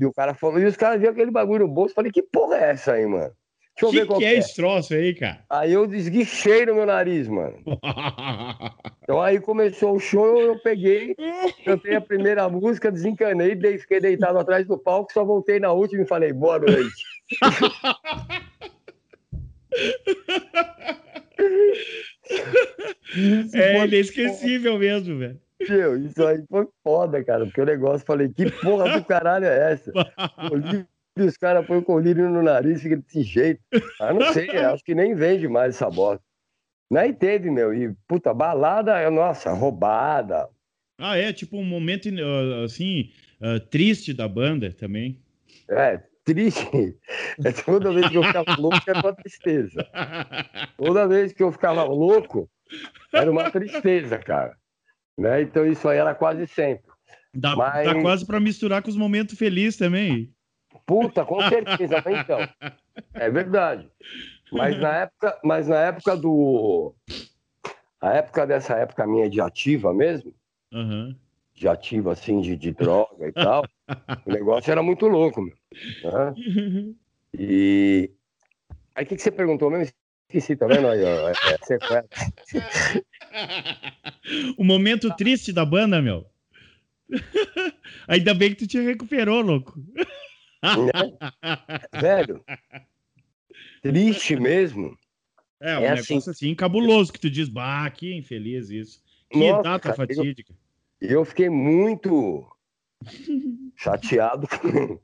[0.00, 2.56] E o cara falou, e os caras viram aquele bagulho no bolso, falei, que porra
[2.56, 3.32] é essa aí, mano?
[3.74, 4.38] Deixa eu ver que qual que é é.
[4.38, 5.44] esse troço aí, cara?
[5.48, 7.56] Aí eu desguichei no meu nariz, mano.
[9.02, 11.16] Então aí começou o show, eu peguei,
[11.66, 16.02] cantei a primeira música, desencanei, dei- fiquei deitado atrás do palco, só voltei na última
[16.04, 17.04] e falei, boa noite.
[23.54, 25.40] É inesquecível mesmo, velho.
[25.68, 29.72] Meu, isso aí foi foda, cara, porque o negócio, falei, que porra do caralho é
[29.72, 29.92] essa?
[30.48, 33.60] Colírio, os caras põem o colírio no nariz, fica desse jeito.
[34.00, 36.24] Ah, não sei, acho que nem vende mais essa bosta.
[36.90, 40.48] Nem teve, meu, e puta, balada, nossa, roubada.
[40.98, 42.08] Ah, é tipo um momento
[42.64, 45.20] assim ah, triste da banda também.
[45.68, 46.96] É, triste.
[47.44, 49.90] É toda vez que eu ficava louco era uma tristeza.
[50.76, 52.48] Toda vez que eu ficava louco,
[53.12, 54.56] era uma tristeza, cara.
[55.18, 55.42] Né?
[55.42, 56.90] Então isso aí era quase sempre.
[57.34, 60.32] Dá, Mas- dá quase pra misturar com os momentos felizes também.
[60.86, 62.40] Puta, com certeza, então.
[63.14, 63.88] É verdade.
[64.50, 66.94] Mas na época, mas na época do.
[68.00, 70.34] A época dessa época minha de ativa mesmo,
[70.72, 71.16] Aham.
[71.54, 73.64] de ativa assim, de, de droga e tal,
[74.26, 75.54] o negócio era muito louco, meu.
[76.04, 76.34] né?
[77.34, 78.10] E.
[78.94, 79.94] Aí o que, que você perguntou mesmo?
[80.32, 81.04] Esqueci, tá vendo aí?
[81.04, 82.06] Ó, é, é sequela.
[84.56, 86.24] o momento triste da banda, meu.
[88.08, 89.78] Ainda bem que tu te recuperou, louco.
[92.00, 92.42] Velho,
[93.82, 94.96] triste mesmo.
[95.60, 96.30] É, um É negócio assim.
[96.30, 99.02] assim, cabuloso que tu diz, bah, que infeliz isso.
[99.28, 100.54] Que Nossa, data cara, eu- fatídica.
[100.98, 102.46] Eu fiquei muito
[103.76, 104.98] chateado com-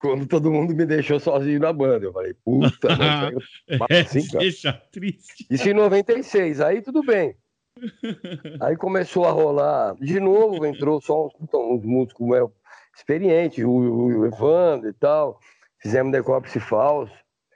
[0.00, 2.06] quando todo mundo me deixou sozinho na banda.
[2.06, 3.40] Eu falei, puta, mano,
[3.90, 5.46] É, assim, deixa triste.
[5.50, 7.36] Isso em 96, aí tudo bem.
[8.60, 12.52] Aí começou a rolar, de novo entrou só uns, então, uns músicos meu,
[12.96, 15.38] experientes, o, o Evandro e tal,
[15.80, 17.12] fizemos Decópice Falso,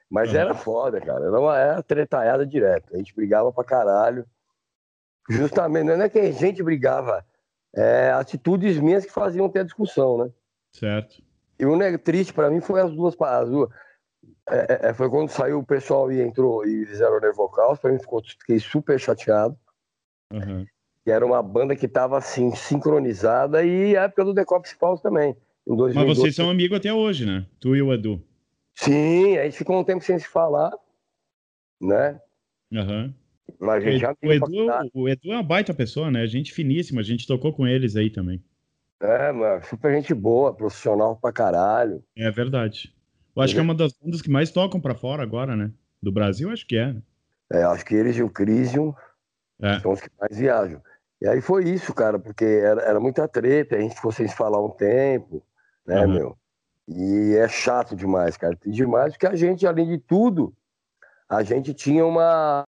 [0.08, 4.24] mas era foda, cara, era uma era tretalhada direto, a gente brigava pra caralho,
[5.28, 7.26] justamente, não é que a gente brigava,
[7.74, 10.30] é atitudes minhas que faziam ter a discussão, né?
[10.70, 11.20] Certo.
[11.62, 13.70] E o triste pra mim foi as duas, pa- as duas
[14.50, 18.00] é, é, foi quando saiu o pessoal e entrou e fizeram o Nervocaus, pra mim
[18.00, 19.56] ficou, fiquei super chateado.
[20.32, 20.66] Aham.
[21.04, 25.36] que era uma banda que estava assim sincronizada e a época do Decopse Falso também.
[25.64, 26.20] Em Mas 2012.
[26.20, 27.46] vocês são amigos até hoje, né?
[27.60, 28.20] Tu e o Edu.
[28.74, 30.72] Sim, a gente ficou um tempo sem se falar,
[31.80, 32.20] né?
[32.74, 33.14] Aham.
[33.60, 36.26] Mas a gente já O Edu, o Edu é uma baita pessoa, né?
[36.26, 38.42] Gente finíssima, a gente tocou com eles aí também.
[39.02, 42.04] É, mano, super gente boa, profissional pra caralho.
[42.16, 42.94] É verdade.
[43.34, 45.72] Eu acho que é uma das bandas que mais tocam pra fora agora, né?
[46.00, 46.92] Do Brasil, acho que é.
[46.92, 47.02] né?
[47.52, 48.94] É, acho que eles e o Crisium
[49.60, 49.80] É.
[49.80, 50.80] são os que mais viajam.
[51.20, 54.36] E aí foi isso, cara, porque era, era muita treta, a gente ficou sem se
[54.36, 55.42] falar um tempo,
[55.86, 56.12] né, Uhum.
[56.12, 56.38] meu?
[56.88, 58.56] E é chato demais, cara.
[58.64, 60.54] Demais porque a gente, além de tudo,
[61.28, 62.64] a gente tinha uma,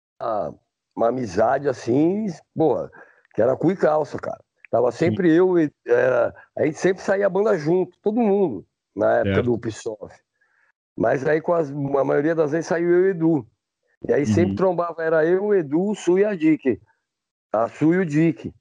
[0.97, 2.91] uma amizade assim, boa,
[3.35, 4.43] que era cu e calça, cara.
[4.75, 9.19] Tava sempre eu, e era, a gente sempre saía a banda junto, todo mundo, na
[9.19, 9.45] época Certo.
[9.45, 10.21] do Ubisoft.
[10.97, 13.47] Mas aí, com as, a maioria das vezes, saiu eu e o Edu.
[14.09, 14.57] E aí sempre Uhum.
[14.57, 16.83] trombava, era eu, o Edu, o Su e a Dick.
[17.53, 18.53] A Su e o Dick,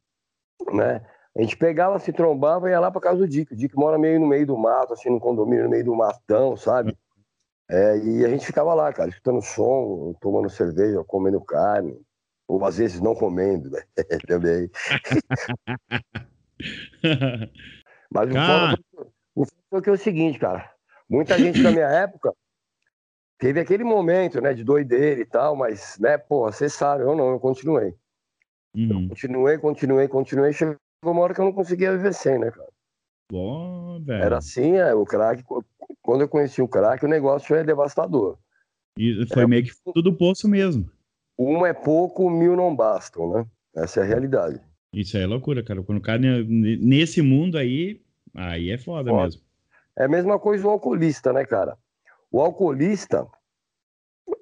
[0.72, 1.04] né?
[1.36, 3.52] A gente pegava, se trombava e ia lá pra casa do Dick.
[3.52, 6.56] O Dick mora meio no meio do mato, assim, no condomínio, no meio do matão,
[6.56, 6.96] sabe?
[7.68, 12.00] É, e a gente ficava lá, cara, escutando som, tomando cerveja, comendo carne.
[12.54, 13.82] Ou às vezes não comendo, né?
[14.28, 14.70] Também.
[18.12, 18.78] Mas o Cara.
[18.96, 20.72] foi, o foi que é o seguinte, cara.
[21.10, 22.32] Muita gente da minha época
[23.40, 27.10] teve aquele momento, né, de doideira e tal, mas, né, pô, cessaram.
[27.10, 27.96] Eu não, eu continuei.
[28.76, 29.10] Uhum.
[29.10, 30.54] Continuei, continuei, continuei.
[30.54, 32.70] Chegou uma hora que eu não conseguia viver sem, né, cara?
[33.32, 34.24] Bom, velho.
[34.24, 35.44] Era assim, é, o crack.
[36.04, 38.38] Quando eu conheci o crack, o negócio é devastador.
[38.98, 39.48] E foi É.
[39.48, 40.88] meio que fundo do poço mesmo.
[41.38, 43.46] Um é pouco, mil não bastam, né?
[43.76, 44.62] Essa é a realidade.
[44.94, 45.82] Isso aí é loucura, cara.
[45.82, 48.02] Quando o cara ne- nesse mundo aí,
[48.36, 49.24] aí é foda, Foda.
[49.24, 49.42] mesmo.
[49.98, 51.78] É a mesma coisa o alcoolista, né, cara?
[52.32, 53.28] O alcoolista,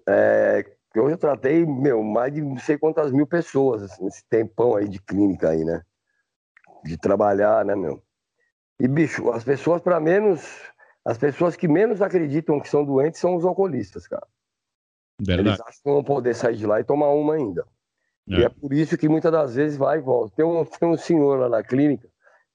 [0.07, 4.75] é, eu já tratei, meu, mais de não sei quantas mil pessoas assim, nesse tempão
[4.75, 5.81] aí de clínica aí, né?
[6.83, 8.03] De trabalhar, né, meu?
[8.79, 10.41] E, bicho, as pessoas para menos,
[11.05, 14.27] as pessoas que menos acreditam que são doentes são os alcoolistas, cara.
[15.21, 15.61] Eles Verdade.
[15.61, 17.65] acham que vão poder sair de lá e tomar uma ainda.
[18.27, 18.45] E É.
[18.45, 20.33] é por isso que muitas das vezes vai e volta.
[20.35, 22.07] Tem um, tem um senhor lá na clínica,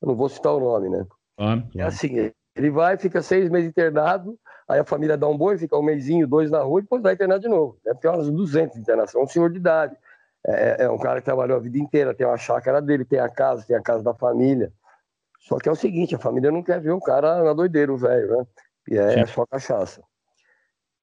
[0.02, 1.06] eu não vou citar o nome, né?
[1.36, 1.88] Claro, É claro.
[1.88, 5.82] assim, ele vai, fica seis meses internado, aí a família dá um boi, fica um
[5.82, 7.78] mêsinho, dois na rua, e depois vai internar de novo.
[7.84, 9.96] Deve ter umas 200 de internação, é um senhor de idade.
[10.46, 13.28] É, é um cara que trabalhou a vida inteira, tem uma chácara dele, tem a
[13.28, 14.72] casa, tem a casa da família.
[15.40, 17.96] Só que é o seguinte, a família não quer ver o cara na doideira, o
[17.96, 18.46] velho, né?
[18.88, 19.20] E é, Sim.
[19.20, 20.02] é só cachaça.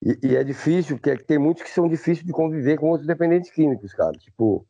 [0.06, 3.50] E, e é difícil, porque tem muitos que são difíceis de conviver com outros dependentes
[3.52, 4.12] químicos, cara.
[4.14, 4.68] Tipo,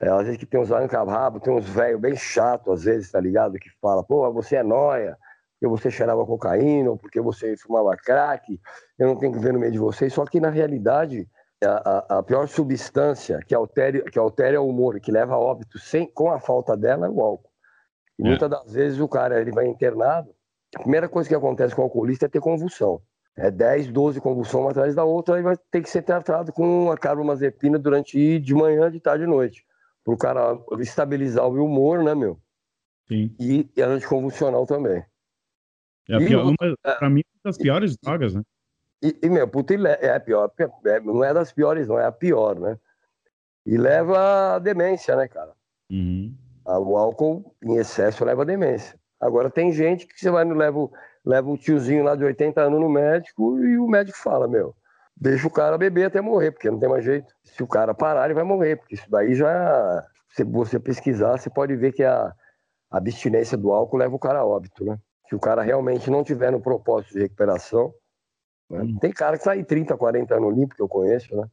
[0.00, 3.10] é, às vezes que tem uns olhos rabo, tem uns velhos bem chatos, às vezes,
[3.10, 3.58] tá ligado?
[3.58, 5.18] Que fala, pô, você é nóia,
[5.58, 8.60] porque você cheirava cocaína, ou porque você fumava crack,
[8.96, 10.12] eu não tenho que ver no meio de vocês.
[10.12, 11.28] Só que, na realidade,
[11.64, 15.80] a, a- a pior substância que altere, que altera o humor, que leva a óbito
[15.80, 17.50] sem, com a falta dela, é o álcool.
[18.16, 18.28] E É.
[18.28, 20.32] muitas das vezes o cara ele vai internado,
[20.76, 23.02] a primeira coisa que acontece com o alcoolista é ter convulsão.
[23.40, 26.90] É 10, 12 convulsões uma atrás da outra, aí vai ter que ser tratado com
[26.90, 29.64] a carbamazepina durante de manhã, de tarde e noite.
[30.04, 32.40] Para o cara estabilizar o humor, né, meu?
[33.06, 33.34] Sim.
[33.38, 35.04] E, e anticonvulsional também.
[36.08, 38.42] É a E pior, uma, pra mim, uma das piores drogas, né?
[39.00, 40.50] E, e, meu, puta, e é a pior,
[40.86, 42.76] é- não é das piores, não, é a pior, né?
[43.64, 45.52] E leva a demência, né, cara?
[45.90, 46.34] Uhum.
[46.66, 48.98] Ah, O álcool em excesso leva a demência.
[49.20, 50.92] Agora tem gente que você vai no leva, o-
[51.24, 54.74] leva o tiozinho lá de 80 anos no médico e o médico fala, meu,
[55.16, 57.32] deixa o cara beber até morrer, porque não tem mais jeito.
[57.44, 61.50] Se o cara parar, ele vai morrer, porque isso daí já, se você pesquisar, você
[61.50, 62.32] pode ver que a,
[62.90, 64.98] abstinência do álcool leva o cara a óbito, né?
[65.28, 67.92] Se o cara realmente não tiver no propósito de recuperação,
[68.70, 68.80] né?
[68.80, 68.98] Hum.
[68.98, 71.46] tem cara que sai 30, 40 anos limpo, que eu conheço, né?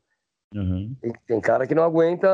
[0.53, 0.95] Uhum.
[1.01, 2.29] Tem, tem cara que não aguenta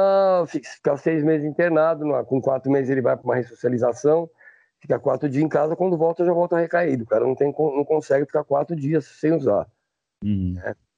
[0.47, 4.29] fi- ficar seis meses internado, com quatro meses ele vai para uma ressocialização,
[4.81, 7.03] fica quatro dias em casa, quando volta já volta recaído.
[7.03, 9.67] O cara não, tem, não consegue ficar quatro dias sem usar.
[10.23, 10.55] Uhum.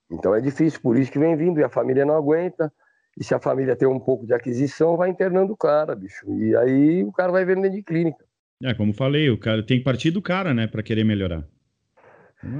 [0.10, 2.72] Então é difícil, por isso que vem vindo, e a família não aguenta.
[3.18, 6.26] E se a família tem um pouco de aquisição, vai internando o cara, bicho.
[6.34, 8.26] E aí o cara vai vendo dentro de clínica.
[8.64, 11.44] É, como falei, o cara tem que partir do cara, né, pra querer melhorar.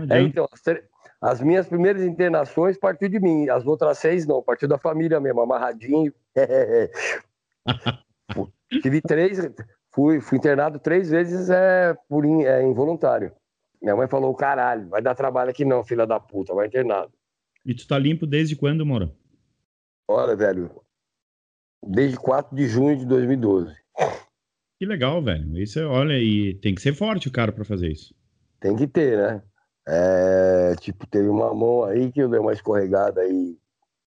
[0.10, 0.48] É, então,
[1.22, 5.42] as, minhas primeiras internações partiu de mim, as outras seis não, partiu da família mesmo,
[5.42, 6.14] amarradinho.
[8.82, 9.40] Tive três,
[9.94, 13.32] fui, fui internado três vezes é, por in- é, involuntário.
[13.82, 17.12] Minha mãe falou: caralho, vai dar trabalho aqui não, filha da puta, vai internado.
[17.66, 19.16] E tu tá limpo desde quando, Moro?
[20.08, 20.70] Olha, velho,
[21.86, 23.74] desde 4 de junho de 2012.
[24.80, 25.58] Que legal, velho.
[25.58, 28.14] Isso é, olha, e tem que ser forte o cara pra fazer isso.
[28.60, 29.42] Tem que ter, né?
[29.88, 33.58] É, tipo, teve uma mão aí que eu dei uma escorregada aí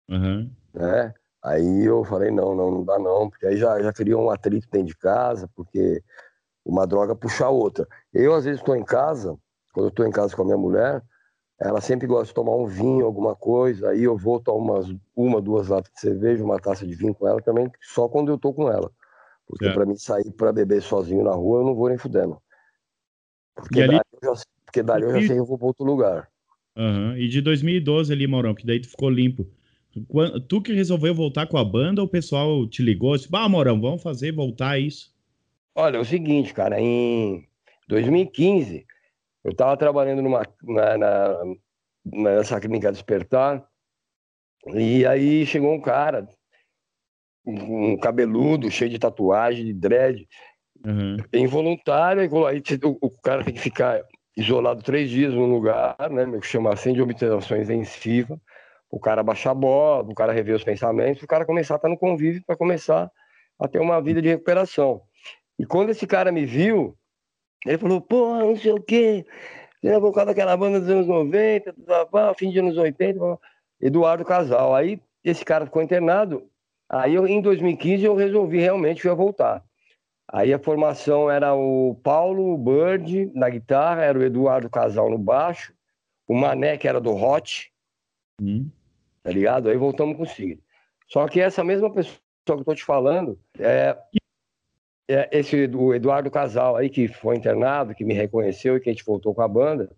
[0.10, 0.52] Aham.
[0.74, 1.14] né?
[1.46, 4.68] Aí eu falei, não, não, não dá não, porque aí já, já criou um atrito
[4.72, 6.02] dentro de casa, porque
[6.66, 7.88] uma droga puxa a outra.
[8.12, 9.38] Eu, às vezes, estou em casa,
[9.72, 11.04] quando eu estou em casa com a minha mulher,
[11.60, 15.40] ela sempre gosta de tomar um vinho, alguma coisa, aí eu vou tomar umas, uma,
[15.40, 18.52] duas latas de cerveja, uma taça de vinho com ela também, só quando eu estou
[18.52, 18.92] com ela.
[19.46, 19.76] Porque Certo.
[19.76, 22.42] para mim sair para beber sozinho na rua, eu não vou nem fudendo.
[23.54, 25.86] Porque, E ali- eu já, porque dali eu já sei que eu vou para outro
[25.86, 26.28] lugar.
[26.76, 27.16] Aham.
[27.18, 29.46] E de 2012 ali, Maurão, que daí tu ficou limpo.
[30.50, 33.16] Tu que resolveu voltar com a banda ou o pessoal te ligou?
[33.16, 35.14] Disse, ah, Maurão, vamos fazer, voltar isso.
[35.74, 37.48] Olha, é o seguinte, cara, em
[37.88, 38.86] 2015,
[39.44, 41.56] eu estava trabalhando numa, na, na-
[42.06, 43.66] nessa clínica Despertar,
[44.74, 46.28] e aí chegou um cara,
[47.46, 50.28] um cabeludo, cheio de tatuagem, de dread,
[50.86, 51.18] Aham.
[51.34, 52.28] involuntário, e
[52.86, 54.02] o, o cara tem que ficar
[54.36, 58.40] isolado três dias num lugar, né, que chama assim de observação intensiva,
[58.90, 61.90] o cara baixar a bola, o cara rever os pensamentos, o cara começar a estar
[61.90, 63.12] no convívio para começar
[63.60, 65.02] a ter uma vida de recuperação.
[65.58, 66.96] E quando esse cara me viu,
[67.66, 69.26] ele falou, porra, não sei o quê,
[69.82, 73.28] você é vocal daquela banda dos anos 90, blá, blá, fim de anos 80, blá,
[73.28, 73.40] blá.
[73.82, 74.74] Eduardo Casal.
[74.74, 76.50] Aí esse cara ficou internado,
[76.90, 79.64] aí eu, em 2015 eu resolvi realmente eu ia voltar.
[80.28, 85.74] Aí a formação era o Paulo Bird na guitarra, era o Eduardo Casal no baixo,
[86.28, 87.72] o Mané, que era do Hot,
[88.42, 88.70] Hum.
[89.24, 89.70] tá ligado?
[89.70, 90.60] Aí voltamos com o Sigrid.
[91.08, 93.98] Só que essa mesma pessoa que eu tô te falando, é,
[95.08, 98.94] é esse o Eduardo Casal aí, que foi internado, que me reconheceu e que a
[98.94, 99.90] gente voltou com a banda,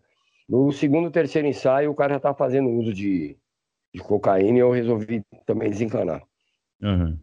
[0.48, 3.38] no segundo, terceiro ensaio, o cara já tava fazendo uso de,
[3.94, 6.24] de cocaína e eu resolvi também desencanar.
[6.82, 7.20] Aham.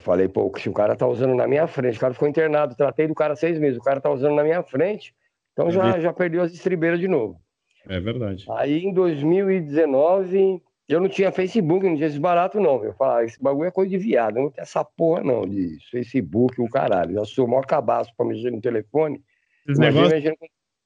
[0.00, 3.06] Falei, pô, se o cara tá usando na minha frente, o cara ficou internado, tratei
[3.06, 5.14] do cara seis meses, o cara tá usando na minha frente,
[5.52, 7.40] então já, já perdeu as estribeiras de novo.
[7.88, 8.44] É verdade.
[8.50, 12.84] Aí em 2019, eu não tinha Facebook, não tinha esse barato, não.
[12.84, 15.78] Eu falava, esse bagulho é coisa de viado, eu não tenho essa porra, não, de
[15.90, 17.14] Facebook, o caralho.
[17.14, 19.22] Já sou o maior cabaço pra mexer no telefone.
[19.66, 20.36] Esses negócios mexendo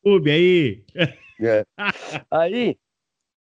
[0.05, 0.83] YouTube aí.
[1.45, 1.65] É.
[2.31, 2.79] Aí,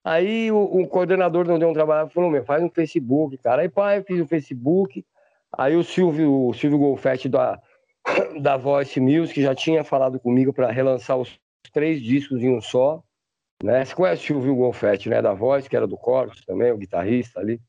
[0.05, 3.63] Aí o, o coordenador de onde eu trabalhava falou, meu, faz um Facebook, cara.
[3.63, 5.05] Aí, pai, eu fiz o Facebook.
[5.57, 7.61] Aí o Silvio, o Silvio Golfetti da,
[8.41, 11.39] da Voice Music já tinha falado comigo para relançar os
[11.73, 13.03] três discos em um só.
[13.63, 13.85] Né?
[13.85, 15.23] Você conhece o Silvio Golfetti, né?
[15.23, 17.61] Da Voz, que era do Corpus também, o guitarrista ali.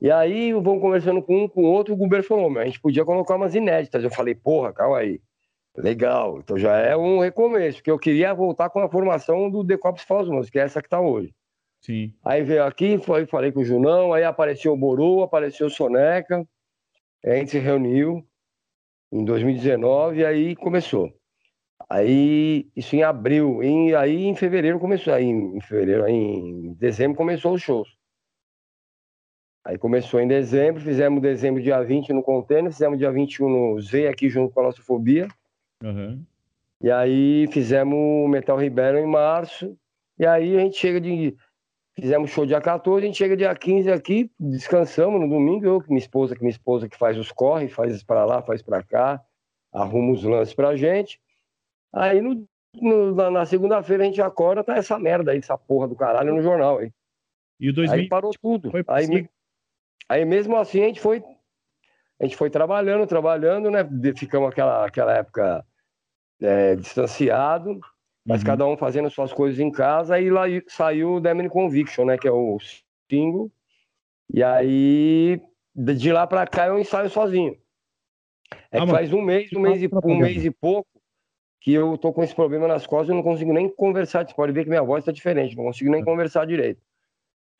[0.00, 3.04] E aí, vão conversando com um, com o outro, o Guber falou, a gente podia
[3.04, 4.02] colocar umas inéditas.
[4.02, 5.20] Eu falei, porra, calma aí.
[5.76, 9.76] Legal, então já é um recomeço, porque eu queria voltar com a formação do The
[9.76, 11.32] Cops Falls que é essa que tá hoje.
[11.80, 12.12] Sim.
[12.24, 16.44] Aí veio aqui, foi, falei com o Junão, aí apareceu o Boru, apareceu o Soneca,
[17.24, 18.26] a gente se reuniu
[19.12, 21.12] em 2019 e aí começou.
[21.90, 27.16] Aí, isso em abril, em, aí em fevereiro começou, aí em fevereiro, aí em dezembro
[27.16, 27.88] começou os shows.
[29.64, 34.08] Aí começou em dezembro, fizemos dezembro dia 20 no Container, fizemos dia 21 no Z
[34.08, 35.28] aqui junto com a nossa fobia.
[35.82, 36.22] Uhum.
[36.80, 39.76] E aí fizemos Metal Ribeiro em março.
[40.18, 41.36] E aí a gente chega de.
[41.94, 45.66] Fizemos show dia 14, a gente chega dia 15 aqui, descansamos no domingo.
[45.66, 48.62] Eu, que minha esposa, que minha esposa que faz os corre, faz para lá, faz
[48.62, 49.20] para cá,
[49.72, 51.20] arruma os lances pra gente.
[51.92, 55.88] Aí no, no, na, na segunda-feira a gente acorda, tá essa merda aí, essa porra
[55.88, 56.92] do caralho no jornal aí.
[57.60, 58.00] E o 2000...
[58.00, 58.70] Aí parou tudo.
[58.88, 59.28] Aí,
[60.08, 61.22] aí mesmo assim a gente foi.
[62.20, 63.80] A gente foi trabalhando, trabalhando, né?
[64.16, 65.64] Ficamos aquela, aquela época
[66.40, 67.78] é, distanciado,
[68.24, 68.46] mas uhum.
[68.46, 72.18] cada um fazendo suas coisas em casa, e lá saiu o Demon Conviction, né?
[72.18, 72.58] Que é o
[73.08, 73.50] single.
[74.32, 75.40] E aí,
[75.74, 77.56] de lá pra cá, eu ensaio sozinho.
[78.70, 80.88] É ah, que faz um mês, um mês, e, um mês e pouco,
[81.60, 84.26] que eu tô com esse problema nas costas, eu não consigo nem conversar.
[84.26, 86.04] Você pode ver que minha voz tá diferente, não consigo nem é.
[86.04, 86.80] conversar direito.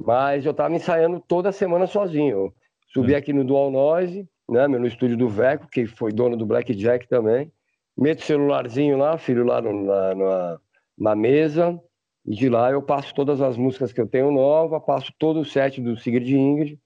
[0.01, 2.31] Mas eu tava ensaiando toda semana sozinho.
[2.31, 2.55] Eu
[2.89, 3.17] subi é.
[3.17, 7.53] aqui no Dual Noise, né, no estúdio do Veco, que foi dono do Blackjack também.
[7.97, 10.61] Meto o celularzinho lá, filho, lá no, na, na,
[10.97, 11.79] na, mesa,
[12.25, 15.45] e de lá eu passo todas as músicas que eu tenho nova, passo todo o
[15.45, 16.79] set do Sigrid Ingrid,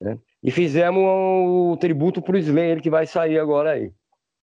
[0.00, 0.18] né?
[0.40, 3.92] E fizemos o tributo pro Slayer, que vai sair agora aí.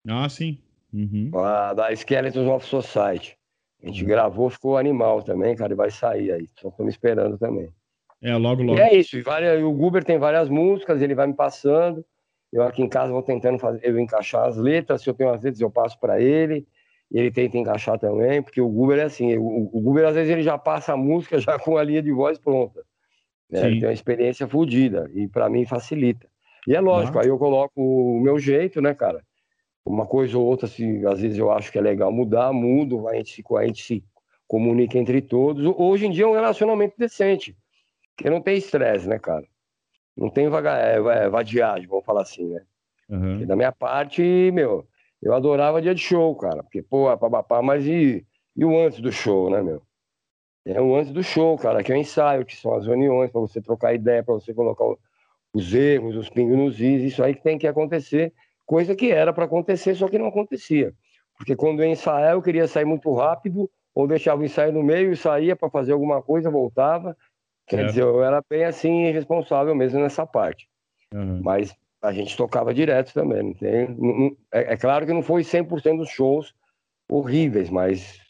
[0.09, 0.59] Ah, sim.
[0.93, 1.31] Uhum.
[1.35, 3.37] A, da Skeletons of Society.
[3.83, 4.09] A gente uhum.
[4.09, 6.47] gravou, ficou animal também, cara, e vai sair aí.
[6.61, 7.69] Só estamos esperando também.
[8.23, 8.79] É, logo, logo.
[8.79, 9.17] E é isso.
[9.17, 12.05] E várias, o Guber tem várias músicas, ele vai me passando.
[12.53, 15.03] Eu aqui em casa vou tentando fazer, eu encaixar as letras.
[15.03, 16.67] Se eu tenho as letras, eu passo para ele.
[17.11, 19.37] E ele tenta encaixar também, porque o Guber é assim.
[19.37, 22.13] O, o Guber, às vezes, ele já passa a música já com a linha de
[22.13, 22.83] voz pronta.
[23.51, 23.67] Né?
[23.67, 25.11] Ele tem uma experiência fodida.
[25.15, 26.29] E para mim facilita.
[26.67, 27.23] E é lógico, ah.
[27.23, 29.25] aí eu coloco o meu jeito, né, cara?
[29.91, 33.15] Uma coisa ou outra, se às vezes eu acho que é legal mudar, mudo, a
[33.15, 34.05] gente se, a gente se
[34.47, 35.65] comunica entre todos.
[35.77, 37.57] Hoje em dia é um relacionamento decente,
[38.15, 39.45] porque não tem estresse, né, cara?
[40.17, 42.63] Não tem vaga, é, é, vadiagem, vamos falar assim, né?
[43.09, 43.45] Uhum.
[43.45, 44.23] Da minha parte,
[44.53, 44.87] meu,
[45.21, 48.25] eu adorava dia de show, cara, porque, pô, papapá, mas e,
[48.57, 49.83] e o antes do show, né, meu?
[50.65, 53.41] É o antes do show, cara, que é o ensaio, que são as reuniões, para
[53.41, 54.85] você trocar ideia, para você colocar
[55.53, 58.33] os erros, os pingos nos is, isso aí que tem que acontecer
[58.71, 60.95] coisa que era para acontecer, só que não acontecia.
[61.37, 65.11] Porque quando eu ensaiava, eu queria sair muito rápido, ou deixava o ensaio no meio
[65.13, 67.17] e saía para fazer alguma coisa, voltava.
[67.67, 67.87] Quer é.
[67.87, 70.69] dizer, eu era bem assim, responsável mesmo nessa parte.
[71.13, 71.41] Uhum.
[71.43, 73.89] Mas a gente tocava direto também, não tem?
[73.89, 76.55] Não, é, é, claro que não foi 100% dos shows
[77.11, 78.21] horríveis, mas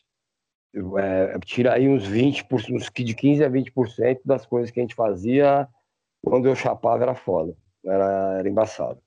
[0.97, 4.95] é, tira aí uns 20%, uns de 15% a 20% das coisas que a gente
[4.95, 5.69] fazia
[6.25, 9.03] quando eu chapava era foda, era, era embaçado.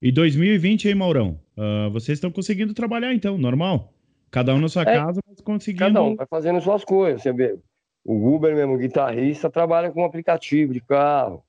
[0.00, 1.40] E 2020 aí, Maurão?
[1.56, 3.92] Uh, vocês estão conseguindo trabalhar então, normal?
[4.30, 5.84] Cada um na sua é, casa, mas conseguindo.
[5.84, 7.22] Cada um vai fazendo suas coisas.
[7.22, 7.58] Você vê,
[8.04, 11.42] o Uber mesmo, o guitarrista, trabalha com um aplicativo de carro.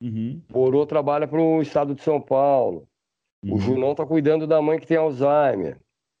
[0.00, 0.40] Uhum.
[0.48, 2.86] Porô trabalha para o estado de São Paulo.
[3.42, 3.54] Uhum.
[3.54, 5.78] O Junão está cuidando da mãe que tem Alzheimer.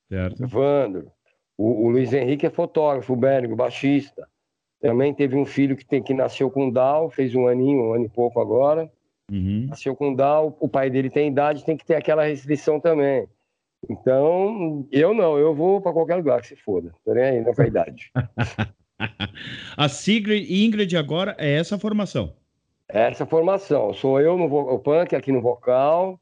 [0.08, 0.42] Certo.
[0.42, 1.10] Evandro.
[1.56, 4.26] O, o Luiz Henrique é fotógrafo, o Bérigo, baixista.
[4.80, 8.06] Também teve um filho que, tem, que nasceu com Down, fez um aninho, um ano
[8.06, 8.90] e pouco agora.
[9.30, 9.66] Uhum.
[9.68, 13.26] Nasceu com Down, o pai dele tem idade, tem que ter aquela restrição também.
[13.88, 16.92] Então, eu não, eu vou para qualquer lugar que se foda.
[17.04, 18.10] Tô nem aí, não com a idade.
[19.76, 22.34] a Sigrid Ingrid agora é essa formação.
[22.88, 23.92] É essa formação.
[23.94, 26.18] Sou eu no o punk aqui no vocal,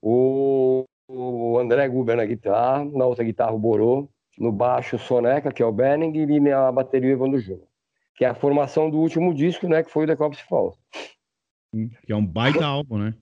[0.00, 4.08] o, o André Guber na guitarra, na outra guitarra o Borô,
[4.38, 7.66] no baixo o Soneca, que é o Benning, e na bateria o Evandro Júnior.
[8.14, 10.78] Que é a formação do último disco, né, que foi o The Cops Falls.
[11.72, 13.14] Que é um baita álbum, né?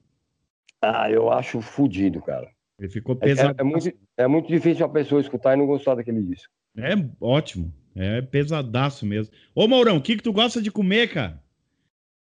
[0.81, 2.49] Ah, eu acho fodido, cara.
[2.79, 3.55] Ele ficou pesado.
[3.59, 6.53] É, é, muito, é muito difícil a pessoa escutar e não gostar daquele disco.
[6.77, 7.73] É ótimo.
[7.97, 9.33] É pesadaço mesmo.
[9.55, 11.41] Ô, Maurão, o que, que tu gosta de comer, cara?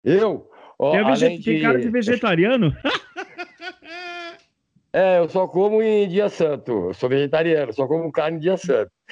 [0.03, 0.51] Eu?
[0.79, 1.43] Oh, tem, veget...
[1.43, 1.61] de...
[1.61, 2.75] cara de vegetariano?
[4.93, 6.89] é, eu só como em dia santo.
[6.89, 8.91] Eu sou vegetariano, só como carne em dia santo.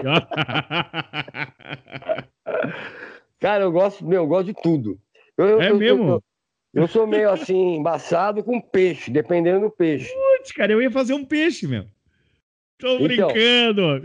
[3.38, 4.98] Cara, eu gosto, meu, eu gosto de tudo.
[5.36, 6.22] Eu, eu- É mesmo?
[6.72, 10.12] Eu, sou meio assim, embaçado com peixe, dependendo do peixe.
[10.12, 11.84] Putz, cara, eu ia fazer um peixe, meu.
[12.78, 13.28] Tô Então.
[13.32, 14.02] brincando.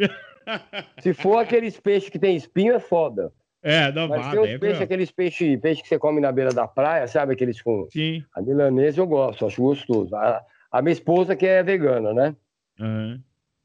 [1.02, 3.32] Se for aqueles peixes que tem espinho, é foda.
[3.62, 6.52] É, não Mas tem é peixes, pra- aqueles peixes peixe que você come na beira
[6.54, 7.34] da praia, sabe?
[7.34, 7.88] Aqueles com.
[7.92, 8.24] Sim.
[8.36, 10.16] A milanesa eu gosto, acho gostoso.
[10.16, 12.36] A, a minha esposa que é vegana, né?
[12.80, 13.20] Aham.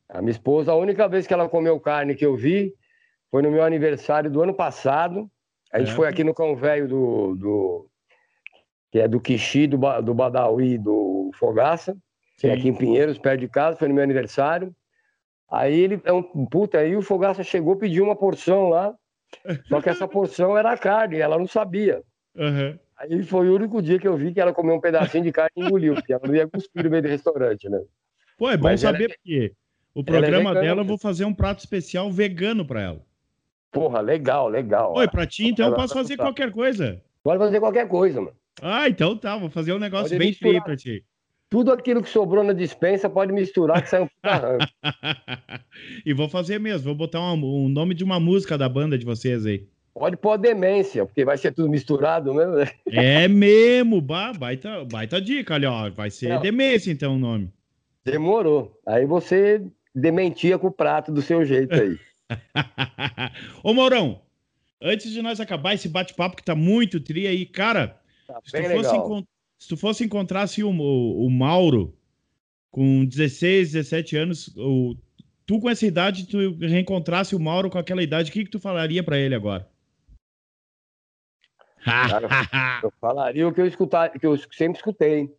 [0.08, 2.74] A minha esposa, a única vez que ela comeu carne que eu vi
[3.30, 5.30] foi no meu aniversário do ano passado.
[5.72, 5.94] A gente É.
[5.94, 7.89] foi aqui no Cão Velho do, do.
[8.90, 11.96] Que é do Quixi, do, Ba- do Badawi, do Fogaça,
[12.36, 14.74] que é aqui em Pinheiros, perto de casa, foi no meu aniversário.
[15.50, 18.94] Aí ele é um puta, aí o Fogaça chegou, pediu uma porção lá.
[19.68, 22.02] Só que essa porção era carne, ela não sabia.
[22.36, 22.78] Aham.
[22.96, 25.50] Aí foi o único dia que eu vi que ela comeu um pedacinho de carne
[25.56, 27.80] e engoliu, porque ela não ia cuspir no meio do restaurante, né?
[28.36, 29.54] Pô, é bom Mas ela saber porque
[29.94, 33.00] o é programa vegana, dela eu vou fazer um prato especial vegano pra ela.
[33.72, 34.94] Porra, legal, legal.
[34.96, 37.00] Oi, pra ti, então eu posso fazer qualquer coisa.
[37.22, 38.36] Pode fazer qualquer coisa, mano.
[38.62, 40.52] Ah, então tá, vou fazer um negócio Pode bem misturar.
[40.52, 41.04] feio pra ti.
[41.48, 44.08] Tudo aquilo que sobrou na dispensa pode misturar que sai um
[46.06, 49.04] e vou fazer mesmo, vou botar uma- um nome de uma música da banda de
[49.04, 49.66] vocês aí.
[49.92, 52.54] Pode pôr demência, porque vai ser tudo misturado mesmo.
[52.54, 52.70] né?
[52.86, 55.90] É mesmo, ba- baita, baita dica, ali, ó.
[55.90, 56.40] Vai ser Não.
[56.40, 57.52] demência, então, o nome.
[58.04, 58.78] Demorou.
[58.86, 59.60] Aí você
[59.94, 61.98] dementia com o prato do seu jeito aí.
[63.62, 64.22] Ô, Mourão,
[64.80, 67.99] antes de nós acabar esse bate-papo que tá muito tri aí, cara,
[68.32, 69.24] Tá se tu, legal.
[69.58, 71.96] se tu fosse encontrar assim, o, o, o Mauro
[72.70, 74.96] com 16, 17 anos, o-
[75.46, 78.60] tu com essa idade, tu reencontrasse o Mauro com aquela idade, o que, que tu
[78.60, 79.68] falaria pra ele agora?
[82.82, 85.34] Eu falaria o que eu, escutar, que eu sempre escutei.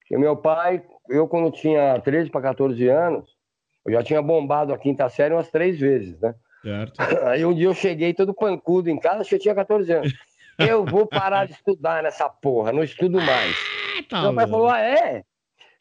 [0.00, 3.36] Porque meu pai, eu quando tinha 13 para 14 anos,
[3.84, 6.34] eu já tinha bombado a quinta série umas três vezes, né?
[6.62, 7.00] certo?
[7.26, 10.12] Aí um dia eu cheguei todo pancudo em casa, acho que eu tinha 14 anos.
[10.58, 13.58] Eu vou parar de estudar nessa porra, não estudo mais.
[13.84, 15.24] Ah, tá Meu pai falou: Ah, é?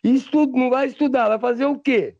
[0.03, 2.15] Estudo, não vai estudar, vai fazer o quê?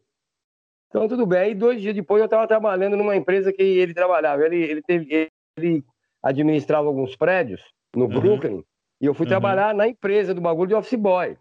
[0.88, 1.40] Então, tudo bem.
[1.40, 4.44] Aí, dois dias depois, eu estava trabalhando numa empresa que ele trabalhava.
[4.46, 5.84] Ele, ele, teve, ele
[6.24, 7.62] administrava alguns prédios
[7.96, 8.14] no Uhum.
[8.14, 8.64] Brooklyn,
[9.02, 9.30] e eu fui Uhum.
[9.30, 11.38] trabalhar na empresa do bagulho de office boy.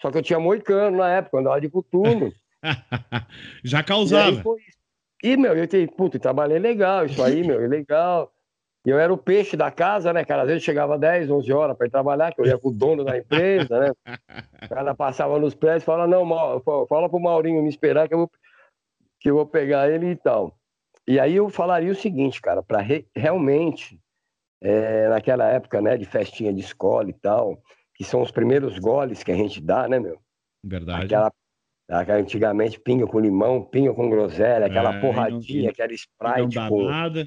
[0.00, 2.32] Só que eu tinha moicano na época, andava de coturno.
[3.64, 4.42] Já E aí causava.
[4.42, 4.60] foi.
[5.22, 8.33] E, meu, eu tenho, puta, trabalhei legal, isso aí, meu, é legal.
[8.86, 10.42] E eu era o peixe da casa, né, cara?
[10.42, 13.02] Às vezes chegava 10, 11 horas para ir trabalhar, que eu ia com o dono
[13.02, 13.92] da empresa, né?
[14.62, 16.26] O cara passava nos pés e falava, não,
[16.86, 18.30] fala pro Maurinho me esperar que eu vou,
[19.20, 20.58] que eu vou pegar ele e tal.
[21.08, 22.80] E aí eu falaria o seguinte, cara, para
[23.16, 23.98] realmente,
[24.62, 27.58] é, naquela época, né, de festinha de escola e tal,
[27.94, 30.18] que são os primeiros goles que a gente dá, né, meu?
[30.62, 31.04] Verdade.
[31.06, 31.32] Aquela,
[32.18, 36.54] antigamente pinga com limão, pinga com groselha, aquela É, e não- porradinha, aquela Não Sprite
[36.54, 37.26] dá com, nada.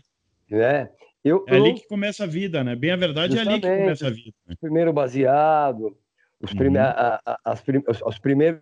[0.50, 0.90] né?
[1.28, 2.76] Eu, É ali eu- que começa a vida, né?
[2.76, 3.82] Bem a verdade é ali que Justamente.
[3.82, 4.38] começa a vida.
[4.48, 4.56] né?
[4.60, 5.98] primeiro baseado,
[6.42, 6.84] os, prime Uhum.
[6.84, 8.62] a- a- as prim- os, os primeiros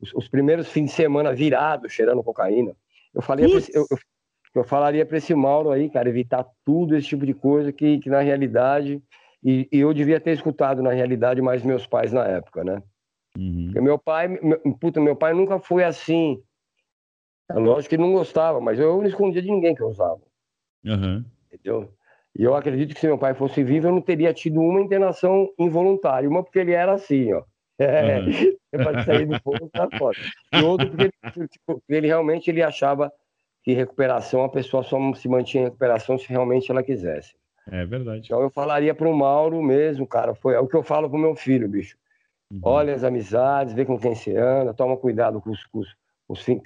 [0.00, 2.74] os, os primeiros fins de semana virados cheirando cocaína.
[3.14, 3.98] Eu falei pra esse- eu, eu,
[4.54, 8.08] eu falaria para esse Mauro aí, cara, evitar tudo esse tipo de coisa que, que
[8.08, 9.02] na realidade
[9.44, 12.82] e, e eu devia ter escutado na realidade mais meus pais na época, né?
[13.36, 13.64] Uhum.
[13.66, 16.42] Porque meu pai, meu, puta, meu pai nunca foi assim.
[17.50, 20.20] É lógico que ele não gostava, mas eu não escondia de ninguém que eu usava
[20.86, 21.24] Aham.
[21.52, 21.92] Entendeu?
[22.38, 25.52] E eu acredito que se meu pai fosse vivo, eu não teria tido uma internação
[25.58, 26.28] involuntária.
[26.28, 27.42] Uma porque ele era assim, ó.
[27.78, 28.30] É, Aham.
[28.70, 30.16] para sair do fogo, tá foda.
[30.52, 33.12] E outra porque ele, tipo, ele realmente ele achava
[33.62, 37.34] que recuperação, a pessoa só se mantinha em recuperação se realmente ela quisesse.
[37.70, 38.22] É verdade.
[38.26, 41.36] Então eu falaria pro Mauro mesmo, cara, foi é o que eu falo pro meu
[41.36, 41.96] filho, bicho.
[42.50, 42.60] Uhum.
[42.62, 45.92] Olha as amizades, vê com quem você anda, toma cuidado com os, com os, os
[45.92, 46.01] fin- que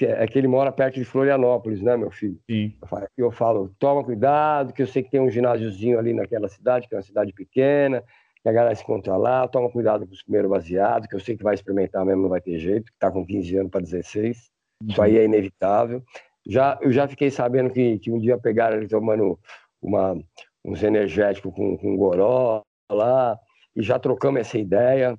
[0.03, 2.39] é que ele mora perto de Florianópolis, né, meu filho?
[2.49, 2.75] Sim.
[2.81, 6.49] Eu falo, eu falo, toma cuidado, que eu sei que tem um ginásiozinho ali naquela
[6.49, 8.03] cidade, que é uma cidade pequena,
[8.43, 11.37] que a galera se encontra lá, toma cuidado com os primeiros baseados, que eu sei
[11.37, 14.51] que vai experimentar mesmo, não vai ter jeito, que tá com 15 anos para 16,
[14.89, 16.03] isso aí é inevitável.
[16.47, 19.39] Já, eu já fiquei sabendo que, que um dia pegaram ele tomando
[19.83, 20.17] uma,
[20.65, 23.39] uns energéticos com, com goró lá,
[23.75, 25.19] e já trocamos essa ideia.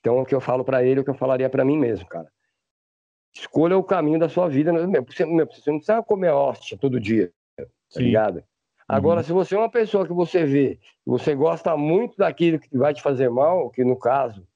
[0.00, 2.06] Então, o que eu falo para ele, é o que eu falaria para mim mesmo,
[2.06, 2.28] cara.
[3.38, 4.72] Escolha o caminho da sua vida.
[4.72, 4.86] né?
[4.86, 8.04] Meu, Você, meu, você não precisa comer hóstia todo dia, tá Sim.
[8.04, 8.42] ligado?
[8.88, 12.94] Agora, se você é uma pessoa que você vê, você gosta muito daquilo que vai
[12.94, 14.46] te fazer mal, que no caso,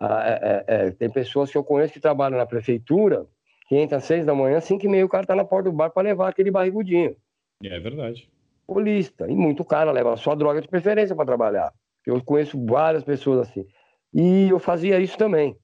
[0.00, 3.26] é- é- é, tem pessoas que eu conheço que trabalham na prefeitura,
[3.68, 5.76] que entra às seis da manhã, cinco e meia, o cara tá na porta do
[5.76, 7.16] bar para levar aquele barrigudinho.
[7.62, 8.30] É verdade.
[8.66, 9.30] Polista.
[9.30, 11.72] E muito cara leva a sua droga de preferência para trabalhar.
[12.06, 13.66] Eu conheço várias pessoas assim.
[14.12, 15.56] E eu fazia isso também.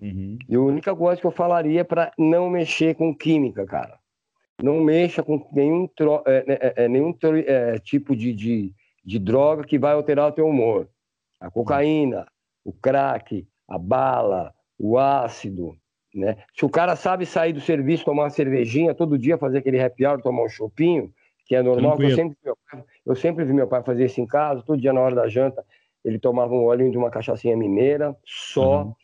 [0.00, 0.38] Uhum.
[0.48, 3.98] E a única coisa que eu falaria é para não mexer com química, cara.
[4.62, 7.14] não mexa com nenhum, tro, é, é, é, é nenhum
[7.46, 8.72] é, tipo de, de,
[9.04, 10.88] de droga que vai alterar o teu humor.
[11.40, 12.26] A cocaína,
[12.64, 15.76] o crack, a bala, o ácido,
[16.14, 16.36] né?
[16.56, 20.06] Se o cara sabe sair do serviço, tomar uma cervejinha todo dia, fazer aquele happy
[20.06, 21.12] hour, tomar um chopinho,
[21.44, 22.38] que é normal, que eu sempre,
[23.04, 25.64] eu sempre vi meu pai fazer isso em casa, todo dia na hora da janta,
[26.04, 28.94] ele tomava um olhinho de uma cachaçinha mineira, só, uhum.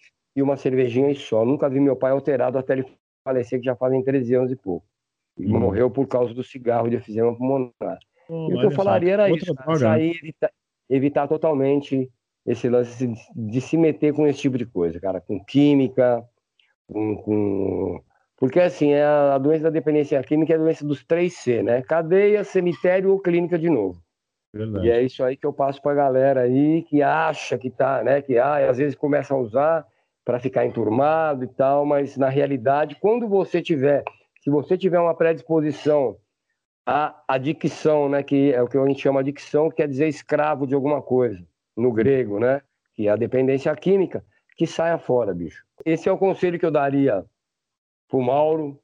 [0.40, 1.44] E uma cervejinha e só.
[1.44, 2.86] Nunca vi meu pai alterado até ele
[3.22, 4.86] falecer, que já fazem 13 anos e pouco.
[5.38, 5.60] Ele uhum.
[5.60, 7.98] morreu por causa do cigarro de efizema pulmonar.
[8.28, 10.50] Oh, e o que eu falaria era isso, cara, sair, evitar,
[10.88, 12.10] evitar totalmente
[12.46, 16.24] esse lance de se meter com esse tipo de coisa, cara, com química,
[16.86, 18.00] com, com...
[18.36, 21.82] Porque, assim, é a doença da dependência química é a doença dos 3C, né?
[21.82, 24.02] Cadeia, cemitério ou clínica de novo.
[24.52, 24.86] Verdade.
[24.86, 28.02] E é isso aí que eu passo para a galera aí que acha que tá,
[28.02, 28.22] né?
[28.22, 29.86] Que ah, às vezes começa a usar
[30.24, 34.04] para ficar enturmado e tal, mas na realidade, quando você tiver,
[34.40, 36.16] se você tiver uma predisposição
[36.86, 38.22] à adicção, né?
[38.22, 41.44] Que é o que a gente chama de adicção, quer dizer escravo de alguma coisa,
[41.76, 42.62] no grego, né?
[42.94, 44.24] Que é a dependência química,
[44.56, 45.64] que saia fora, bicho.
[45.84, 47.24] Esse é o conselho que eu daria
[48.08, 48.78] pro Mauro,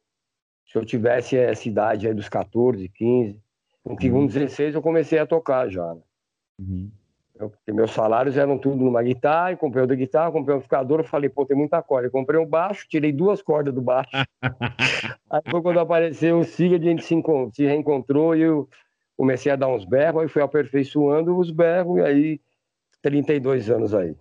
[0.67, 3.41] se eu tivesse essa idade aí dos 14, 15.
[3.83, 5.95] Com 16 eu comecei a tocar já.
[5.95, 6.01] Né?
[6.59, 6.91] Uhum.
[7.39, 11.01] Eu, porque meus salários eram tudo numa guitarra, eu comprei outra guitarra, comprei um amplificador,
[11.01, 12.07] eu falei, pô, tem muita corda.
[12.07, 14.11] Eu comprei um baixo, tirei duas cordas do baixo.
[15.31, 17.15] aí foi quando apareceu o Siga, a gente se,
[17.53, 18.69] se reencontrou e eu
[19.17, 22.41] comecei a dar uns berros, aí fui aperfeiçoando os berros, e aí
[23.03, 24.15] 32 anos aí.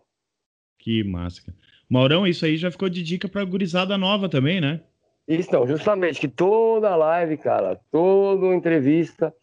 [0.78, 1.42] Que massa.
[1.90, 4.82] Maurão, isso aí já ficou de dica para gurizada nova também, né?
[5.28, 9.34] Então, justamente, que toda live, cara, toda entrevista,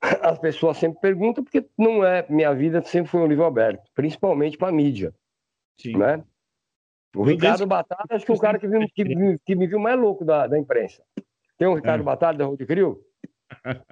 [0.00, 2.26] as pessoas sempre perguntam, porque não é.
[2.28, 5.14] Minha vida sempre foi um livro aberto, principalmente para mídia.
[5.80, 5.96] Sim.
[5.96, 6.24] Né?
[7.14, 7.66] O Ricardo desde...
[7.66, 10.46] Batalha, acho que é o cara que, viu, que, que, me viu mais louco da,
[10.46, 11.02] da imprensa.
[11.56, 12.04] Tem o Ricardo é.
[12.04, 13.00] Batalha da Road Crew?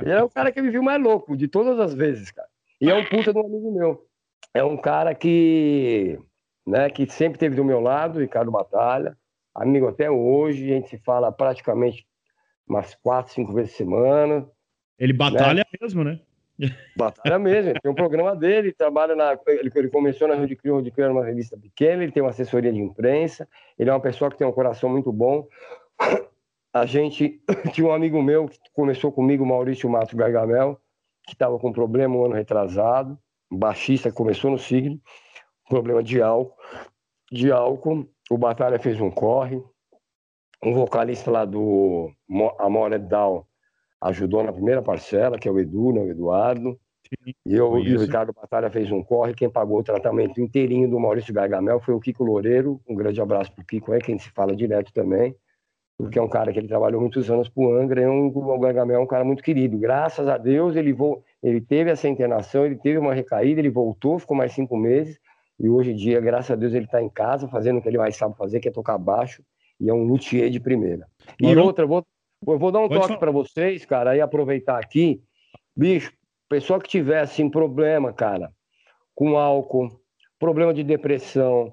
[0.01, 2.49] Ele é o cara que me viu mais louco de todas as vezes, cara.
[2.81, 4.07] E é um puta de um amigo meu.
[4.53, 6.19] É um cara que
[6.67, 9.17] né, que sempre esteve do meu lado, Ricardo Batalha,
[9.55, 12.07] amigo até hoje, a gente se fala praticamente
[12.67, 14.51] umas quatro, cinco vezes por semana.
[14.99, 15.79] Ele batalha né?
[15.81, 16.21] mesmo, né?
[16.97, 19.37] Batalha mesmo, ele tem um programa dele, trabalha na.
[19.47, 22.13] Ele, ele começou na Rio de Crio, Rio de Crio era uma revista pequena, ele
[22.13, 25.49] tem uma assessoria de imprensa, ele é uma pessoa que tem um coração muito bom.
[26.73, 27.41] A gente
[27.75, 30.81] tinha um amigo meu que começou comigo, Maurício Matos Gargamel,
[31.27, 33.19] que estava com problema um ano retrasado,
[33.51, 35.01] um baixista que começou no Signo
[35.69, 36.57] problema de álcool.
[37.33, 39.63] De álcool, o Batalha fez um corre.
[40.63, 42.11] Um vocalista lá do
[42.59, 43.45] Amore Down
[44.05, 46.79] ajudou na primeira parcela, que é o Edu, né, o Eduardo.
[47.07, 49.35] Sim, e eu e o Ricardo Batalha fez um corre.
[49.35, 52.81] Quem pagou o tratamento inteirinho do Maurício Gargamel foi o Kiko Loureiro.
[52.89, 55.35] Um grande abraço pro Kiko, é quem se fala direto também.
[55.99, 58.03] Porque é um cara que ele trabalhou muitos anos pro Angra.
[58.03, 59.79] E um, o Gargamel é um cara muito querido.
[59.79, 61.23] Graças a Deus, ele, vo...
[61.43, 65.21] ele teve essa internação, ele teve uma recaída, ele voltou, ficou mais cinco meses
[65.59, 67.99] e hoje em dia, graças a Deus, ele está em casa fazendo o que ele
[67.99, 69.43] mais sabe fazer, que é tocar baixo,
[69.81, 71.07] e é um luthier de primeira.
[71.41, 72.05] E outra, vou,
[72.47, 75.21] eu vou dar um Pode toque para vocês, cara, aí aproveitar aqui.
[75.77, 76.13] Bicho,
[76.49, 78.51] pessoa que tiver, assim, problema, cara,
[79.15, 79.89] com álcool,
[80.39, 81.73] problema de depressão,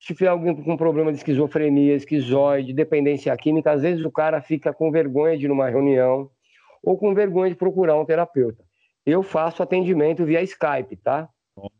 [0.00, 4.72] se tiver alguém com problema de esquizofrenia, esquizoide, dependência química, às vezes o cara fica
[4.72, 6.30] com vergonha de ir numa reunião
[6.82, 8.64] ou com vergonha de procurar um terapeuta.
[9.04, 11.28] Eu faço atendimento via Skype, tá?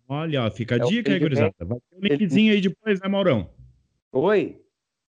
[0.09, 1.55] Olha, fica a é dica aí, gurizada.
[1.61, 3.51] Vai ter um linkzinho aí depois, né, Maurão?
[4.13, 4.61] Oi?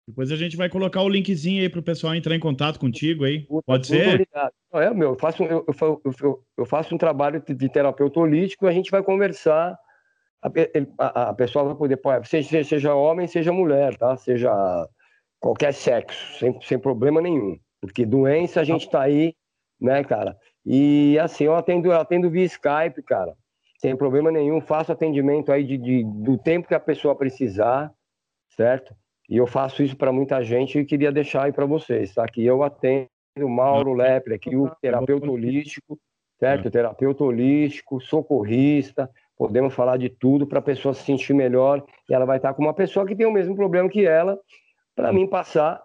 [0.06, 3.24] Depois a gente vai colocar o linkzinho aí para o pessoal entrar em contato contigo
[3.24, 3.46] aí.
[3.66, 4.08] Pode ser?
[4.08, 4.52] Obrigado.
[4.74, 8.72] É, meu, eu faço, eu, eu, eu, faço um trabalho de terapeuta holístico e a
[8.72, 9.78] gente vai conversar.
[10.42, 10.50] A,
[10.98, 14.14] a, a pessoa vai poder, seja, seja homem, seja mulher, tá?
[14.16, 14.52] Seja
[15.40, 17.58] qualquer sexo, sem, sem problema nenhum.
[17.80, 19.34] Porque doença a gente tá aí,
[19.80, 20.36] né, cara?
[20.66, 23.34] E assim, eu atendo, eu atendo via Skype, cara
[23.84, 27.92] sem problema nenhum, faço atendimento aí de, de, do tempo que a pessoa precisar,
[28.56, 28.96] certo?
[29.28, 32.26] E eu faço isso para muita gente e queria deixar aí para vocês, tá?
[32.26, 33.08] Que eu atendo
[33.38, 35.98] o Mauro Lepre aqui, o terapeuta holístico,
[36.38, 36.68] certo?
[36.68, 36.70] É.
[36.70, 42.24] Terapeuta holístico, socorrista, podemos falar de tudo para a pessoa se sentir melhor e ela
[42.24, 44.38] vai estar com uma pessoa que tem o mesmo problema que ela,
[44.94, 45.82] para mim passar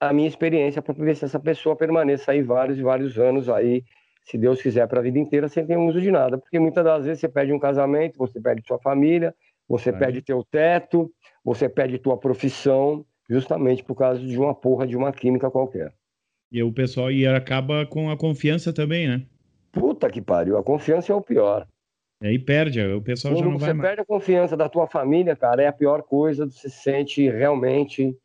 [0.00, 3.84] a minha experiência para ver se essa pessoa permaneça aí vários e vários anos aí
[4.28, 6.36] se Deus quiser, para a vida inteira, sem ter uso de nada.
[6.36, 9.34] Porque muitas das vezes você perde um casamento, você perde sua família,
[9.68, 9.92] você é.
[9.92, 11.12] perde teu teto,
[11.44, 15.92] você perde tua profissão, justamente por causa de uma porra de uma química qualquer.
[16.50, 19.26] E o pessoal e acaba com a confiança também, né?
[19.70, 21.66] Puta que pariu, a confiança é o pior.
[22.22, 24.86] E aí perde, o pessoal Quando já não vai você perde a confiança da tua
[24.86, 28.16] família, cara, é a pior coisa, você se sente realmente,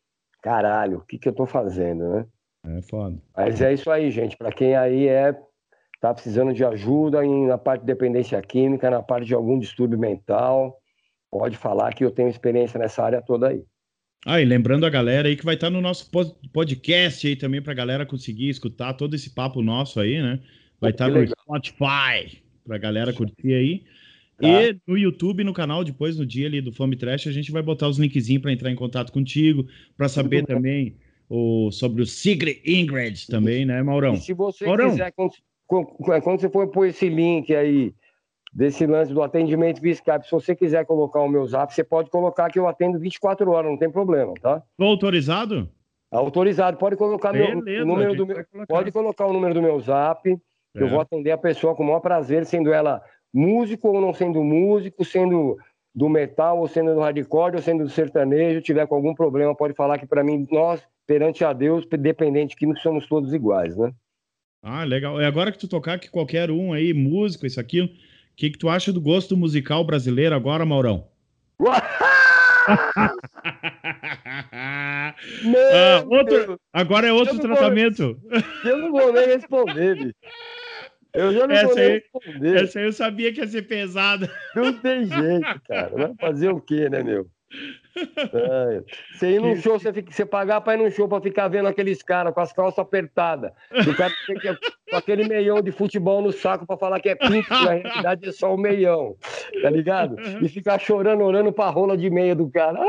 [0.41, 2.25] caralho, o que que eu tô fazendo, né?
[2.65, 3.17] É foda.
[3.35, 4.37] Mas é isso aí, gente.
[4.37, 5.37] Para quem aí é
[5.99, 9.97] tá precisando de ajuda em, na parte de dependência química, na parte de algum distúrbio
[9.97, 10.77] mental,
[11.39, 13.63] pode falar que eu tenho experiência nessa área toda aí.
[14.25, 17.61] Ah, e lembrando a galera aí que vai estar no nosso pod- podcast aí também
[17.61, 20.39] pra galera conseguir escutar todo esse papo nosso aí, né?
[20.79, 21.35] Vai Pô, estar no legal.
[21.41, 23.83] Spotify pra galera curtir aí.
[24.37, 24.47] Tá.
[24.47, 27.61] E no YouTube, no canal, depois no dia ali do Fome Trash, a gente vai
[27.61, 29.67] botar os linkzinhos pra entrar em contato contigo,
[29.97, 30.45] pra saber bem.
[30.45, 30.95] também
[31.29, 34.13] o, sobre o Secret Ingrid também, né, Maurão?
[34.13, 34.91] E se você Maurão.
[34.91, 35.31] quiser, quando,
[35.67, 37.93] quando- quando você for pôr esse link aí,
[38.53, 42.09] desse lance do atendimento via Skype, se você quiser colocar o meu zap, você pode
[42.09, 44.61] colocar que eu atendo 24 horas, não tem problema, tá?
[44.77, 45.69] Tô autorizado?
[46.11, 48.67] Autorizado, pode colocar meu, Beleza, o número do meu, colocar.
[48.67, 50.89] pode colocar o número do meu zap, que eu É.
[50.89, 53.01] vou atender a pessoa com o maior prazer, sendo ela
[53.33, 55.57] músico ou não sendo músico, sendo
[55.95, 59.73] do metal ou sendo do hardcore ou sendo do sertanejo, tiver com algum problema, pode
[59.73, 63.91] falar que para mim, nós, perante a Deus, dependente químico, somos todos iguais, né?
[64.63, 65.19] Ah, legal.
[65.19, 67.89] É agora que tu tocar que qualquer um aí, músico, isso, aquilo,
[68.33, 71.07] o que, que tu acha do gosto musical brasileiro agora, Maurão?
[74.51, 78.19] Ah, outro- Agora é outro Eu não vou- tratamento.
[78.65, 80.15] eu não vou nem responder, bicho.
[81.13, 82.63] Eu já não Essa vou nem aí- responder.
[82.63, 84.31] Essa aí eu sabia que ia ser pesada.
[84.55, 85.89] Não tem jeito, cara.
[85.89, 87.27] Vai fazer o quê, né, meu?
[87.95, 88.83] É.
[89.13, 91.67] Você ir num show, você, fica, você pagar pra ir num show pra ficar vendo
[91.67, 93.51] aqueles caras com as calças apertadas.
[93.71, 94.11] O cara
[94.89, 98.31] com aquele meião de futebol no saco pra falar que é pinto, na realidade é
[98.31, 99.15] só o meião.
[99.61, 100.15] Tá ligado?
[100.41, 102.79] E ficar chorando, orando pra rola de meia do cara.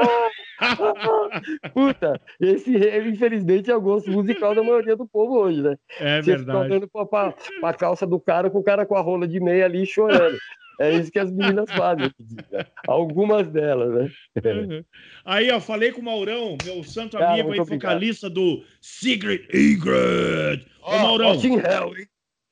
[0.60, 1.40] Ah,
[1.72, 2.74] Puta, esse
[3.08, 5.76] infelizmente é o gosto musical da maioria do povo hoje, né?
[6.00, 6.58] É Você fica verdade.
[6.72, 9.64] olhando pra, pra, pra calça do cara com o cara com a rola de meia
[9.64, 10.38] ali chorando.
[10.80, 12.10] É isso que as meninas fazem.
[12.50, 12.66] né?
[12.88, 14.10] Algumas delas,
[14.42, 14.84] né?
[15.24, 20.66] Aí, ó, falei com o Maurão, meu santo Cara, amigo aí, vocalista do Secret Ingrid.
[20.82, 21.34] Ô, Maurão.
[21.34, 22.08] Hell, hein?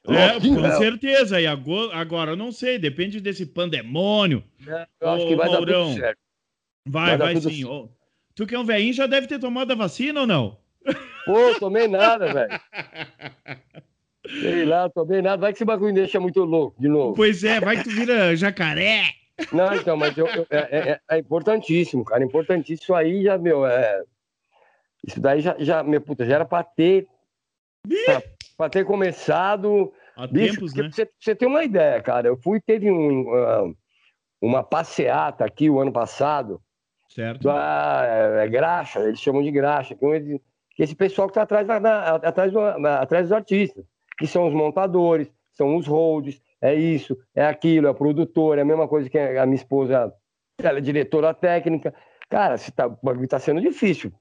[0.08, 1.40] É, com certeza.
[1.40, 4.42] E agora, agora, eu não sei, depende desse pandemônio.
[5.00, 5.84] Eu acho que vai Maurão.
[5.84, 6.18] dar tudo certo.
[6.86, 7.50] Vai, Vai vai sim.
[7.62, 7.70] certo.
[7.70, 7.88] Ô,
[8.34, 10.58] tu que é um velhinho já deve ter tomado a vacina ou não?
[11.24, 12.60] Pô, tomei nada, velho.
[14.26, 15.40] Sei lá, tomei nada.
[15.40, 17.14] Vai que esse bagulho deixa muito louco de novo.
[17.14, 19.04] Pois é, vai que tu vira jacaré.
[19.52, 22.22] Não, então, mas eu- eu- é, é- é importantíssimo, cara.
[22.22, 22.82] Importantíssimo.
[22.84, 24.02] Isso aí já, meu, é.
[25.06, 27.08] Isso daí já, já meu, puta, já era pra ter.
[28.04, 28.22] Pra,
[28.56, 29.92] pra ter começado.
[30.14, 30.88] Há Bicho, tempos, né?
[30.92, 33.72] você, você ter uma ideia, cara, eu fui, teve um, ah,
[34.42, 36.60] uma passeata aqui o ano passado,
[37.08, 37.42] Certo.
[37.44, 38.02] da
[38.42, 40.38] é, graxa, eles chamam de graxa, que, é
[40.78, 43.84] esse pessoal que está atrás, da- atrás, do- atrás dos artistas,
[44.18, 48.62] que são os montadores, são os holds, é isso, é aquilo, é o produtor, é
[48.62, 50.12] a mesma coisa que a minha esposa,
[50.62, 51.94] ela é diretora técnica.
[52.30, 52.88] Cara, se tá,
[53.40, 54.12] sendo difícil.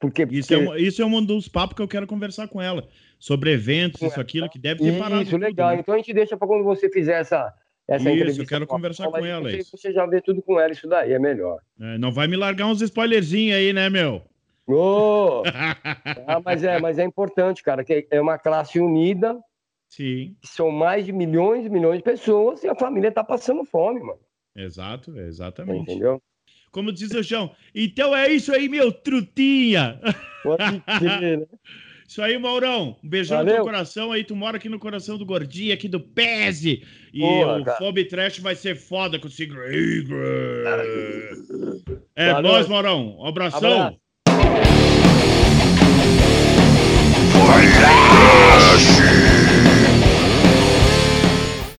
[0.00, 2.60] Porque, Isso é, porque- um, isso é um dos papos que eu quero conversar com
[2.60, 2.86] ela.
[3.18, 5.22] Sobre eventos, isso, aquilo, que deve ter parado.
[5.22, 5.70] Isso, tudo, legal.
[5.70, 5.78] né?
[5.80, 7.50] Então a gente deixa para quando você fizer essa,
[7.88, 9.76] essa Isso, eu quero com conversar com ela, Você, isso.
[9.78, 11.58] você já vê tudo com ela, isso daí é melhor.
[11.80, 14.20] É, não vai me largar uns spoilerzinhos aí, né, meu?
[14.66, 15.42] Ô,
[16.26, 19.38] ah, mas, é, mas é importante, cara, que é uma classe unida,
[19.88, 24.00] Sim, são mais de milhões e milhões de pessoas e a família tá passando fome,
[24.00, 24.18] mano.
[24.56, 25.82] exato, exatamente.
[25.82, 26.22] Entendeu?
[26.72, 27.54] Como diz o João.
[27.74, 30.00] Então é isso aí, meu trutinha.
[30.02, 31.46] Né?
[32.06, 32.96] Isso aí, Maurão.
[33.02, 33.56] Um beijão no Valeu.
[33.56, 34.22] teu coração aí.
[34.22, 36.84] Tu mora aqui no coração do Gordinho, aqui do Pese.
[37.12, 37.78] E Boa, o cara.
[37.78, 40.08] Fob Trash vai ser foda com o Sigrid.
[42.14, 42.52] É Valeu.
[42.52, 43.18] nóis, Maurão.
[43.18, 43.58] Um abração.
[43.58, 44.03] Abraço.
[47.30, 49.13] For last!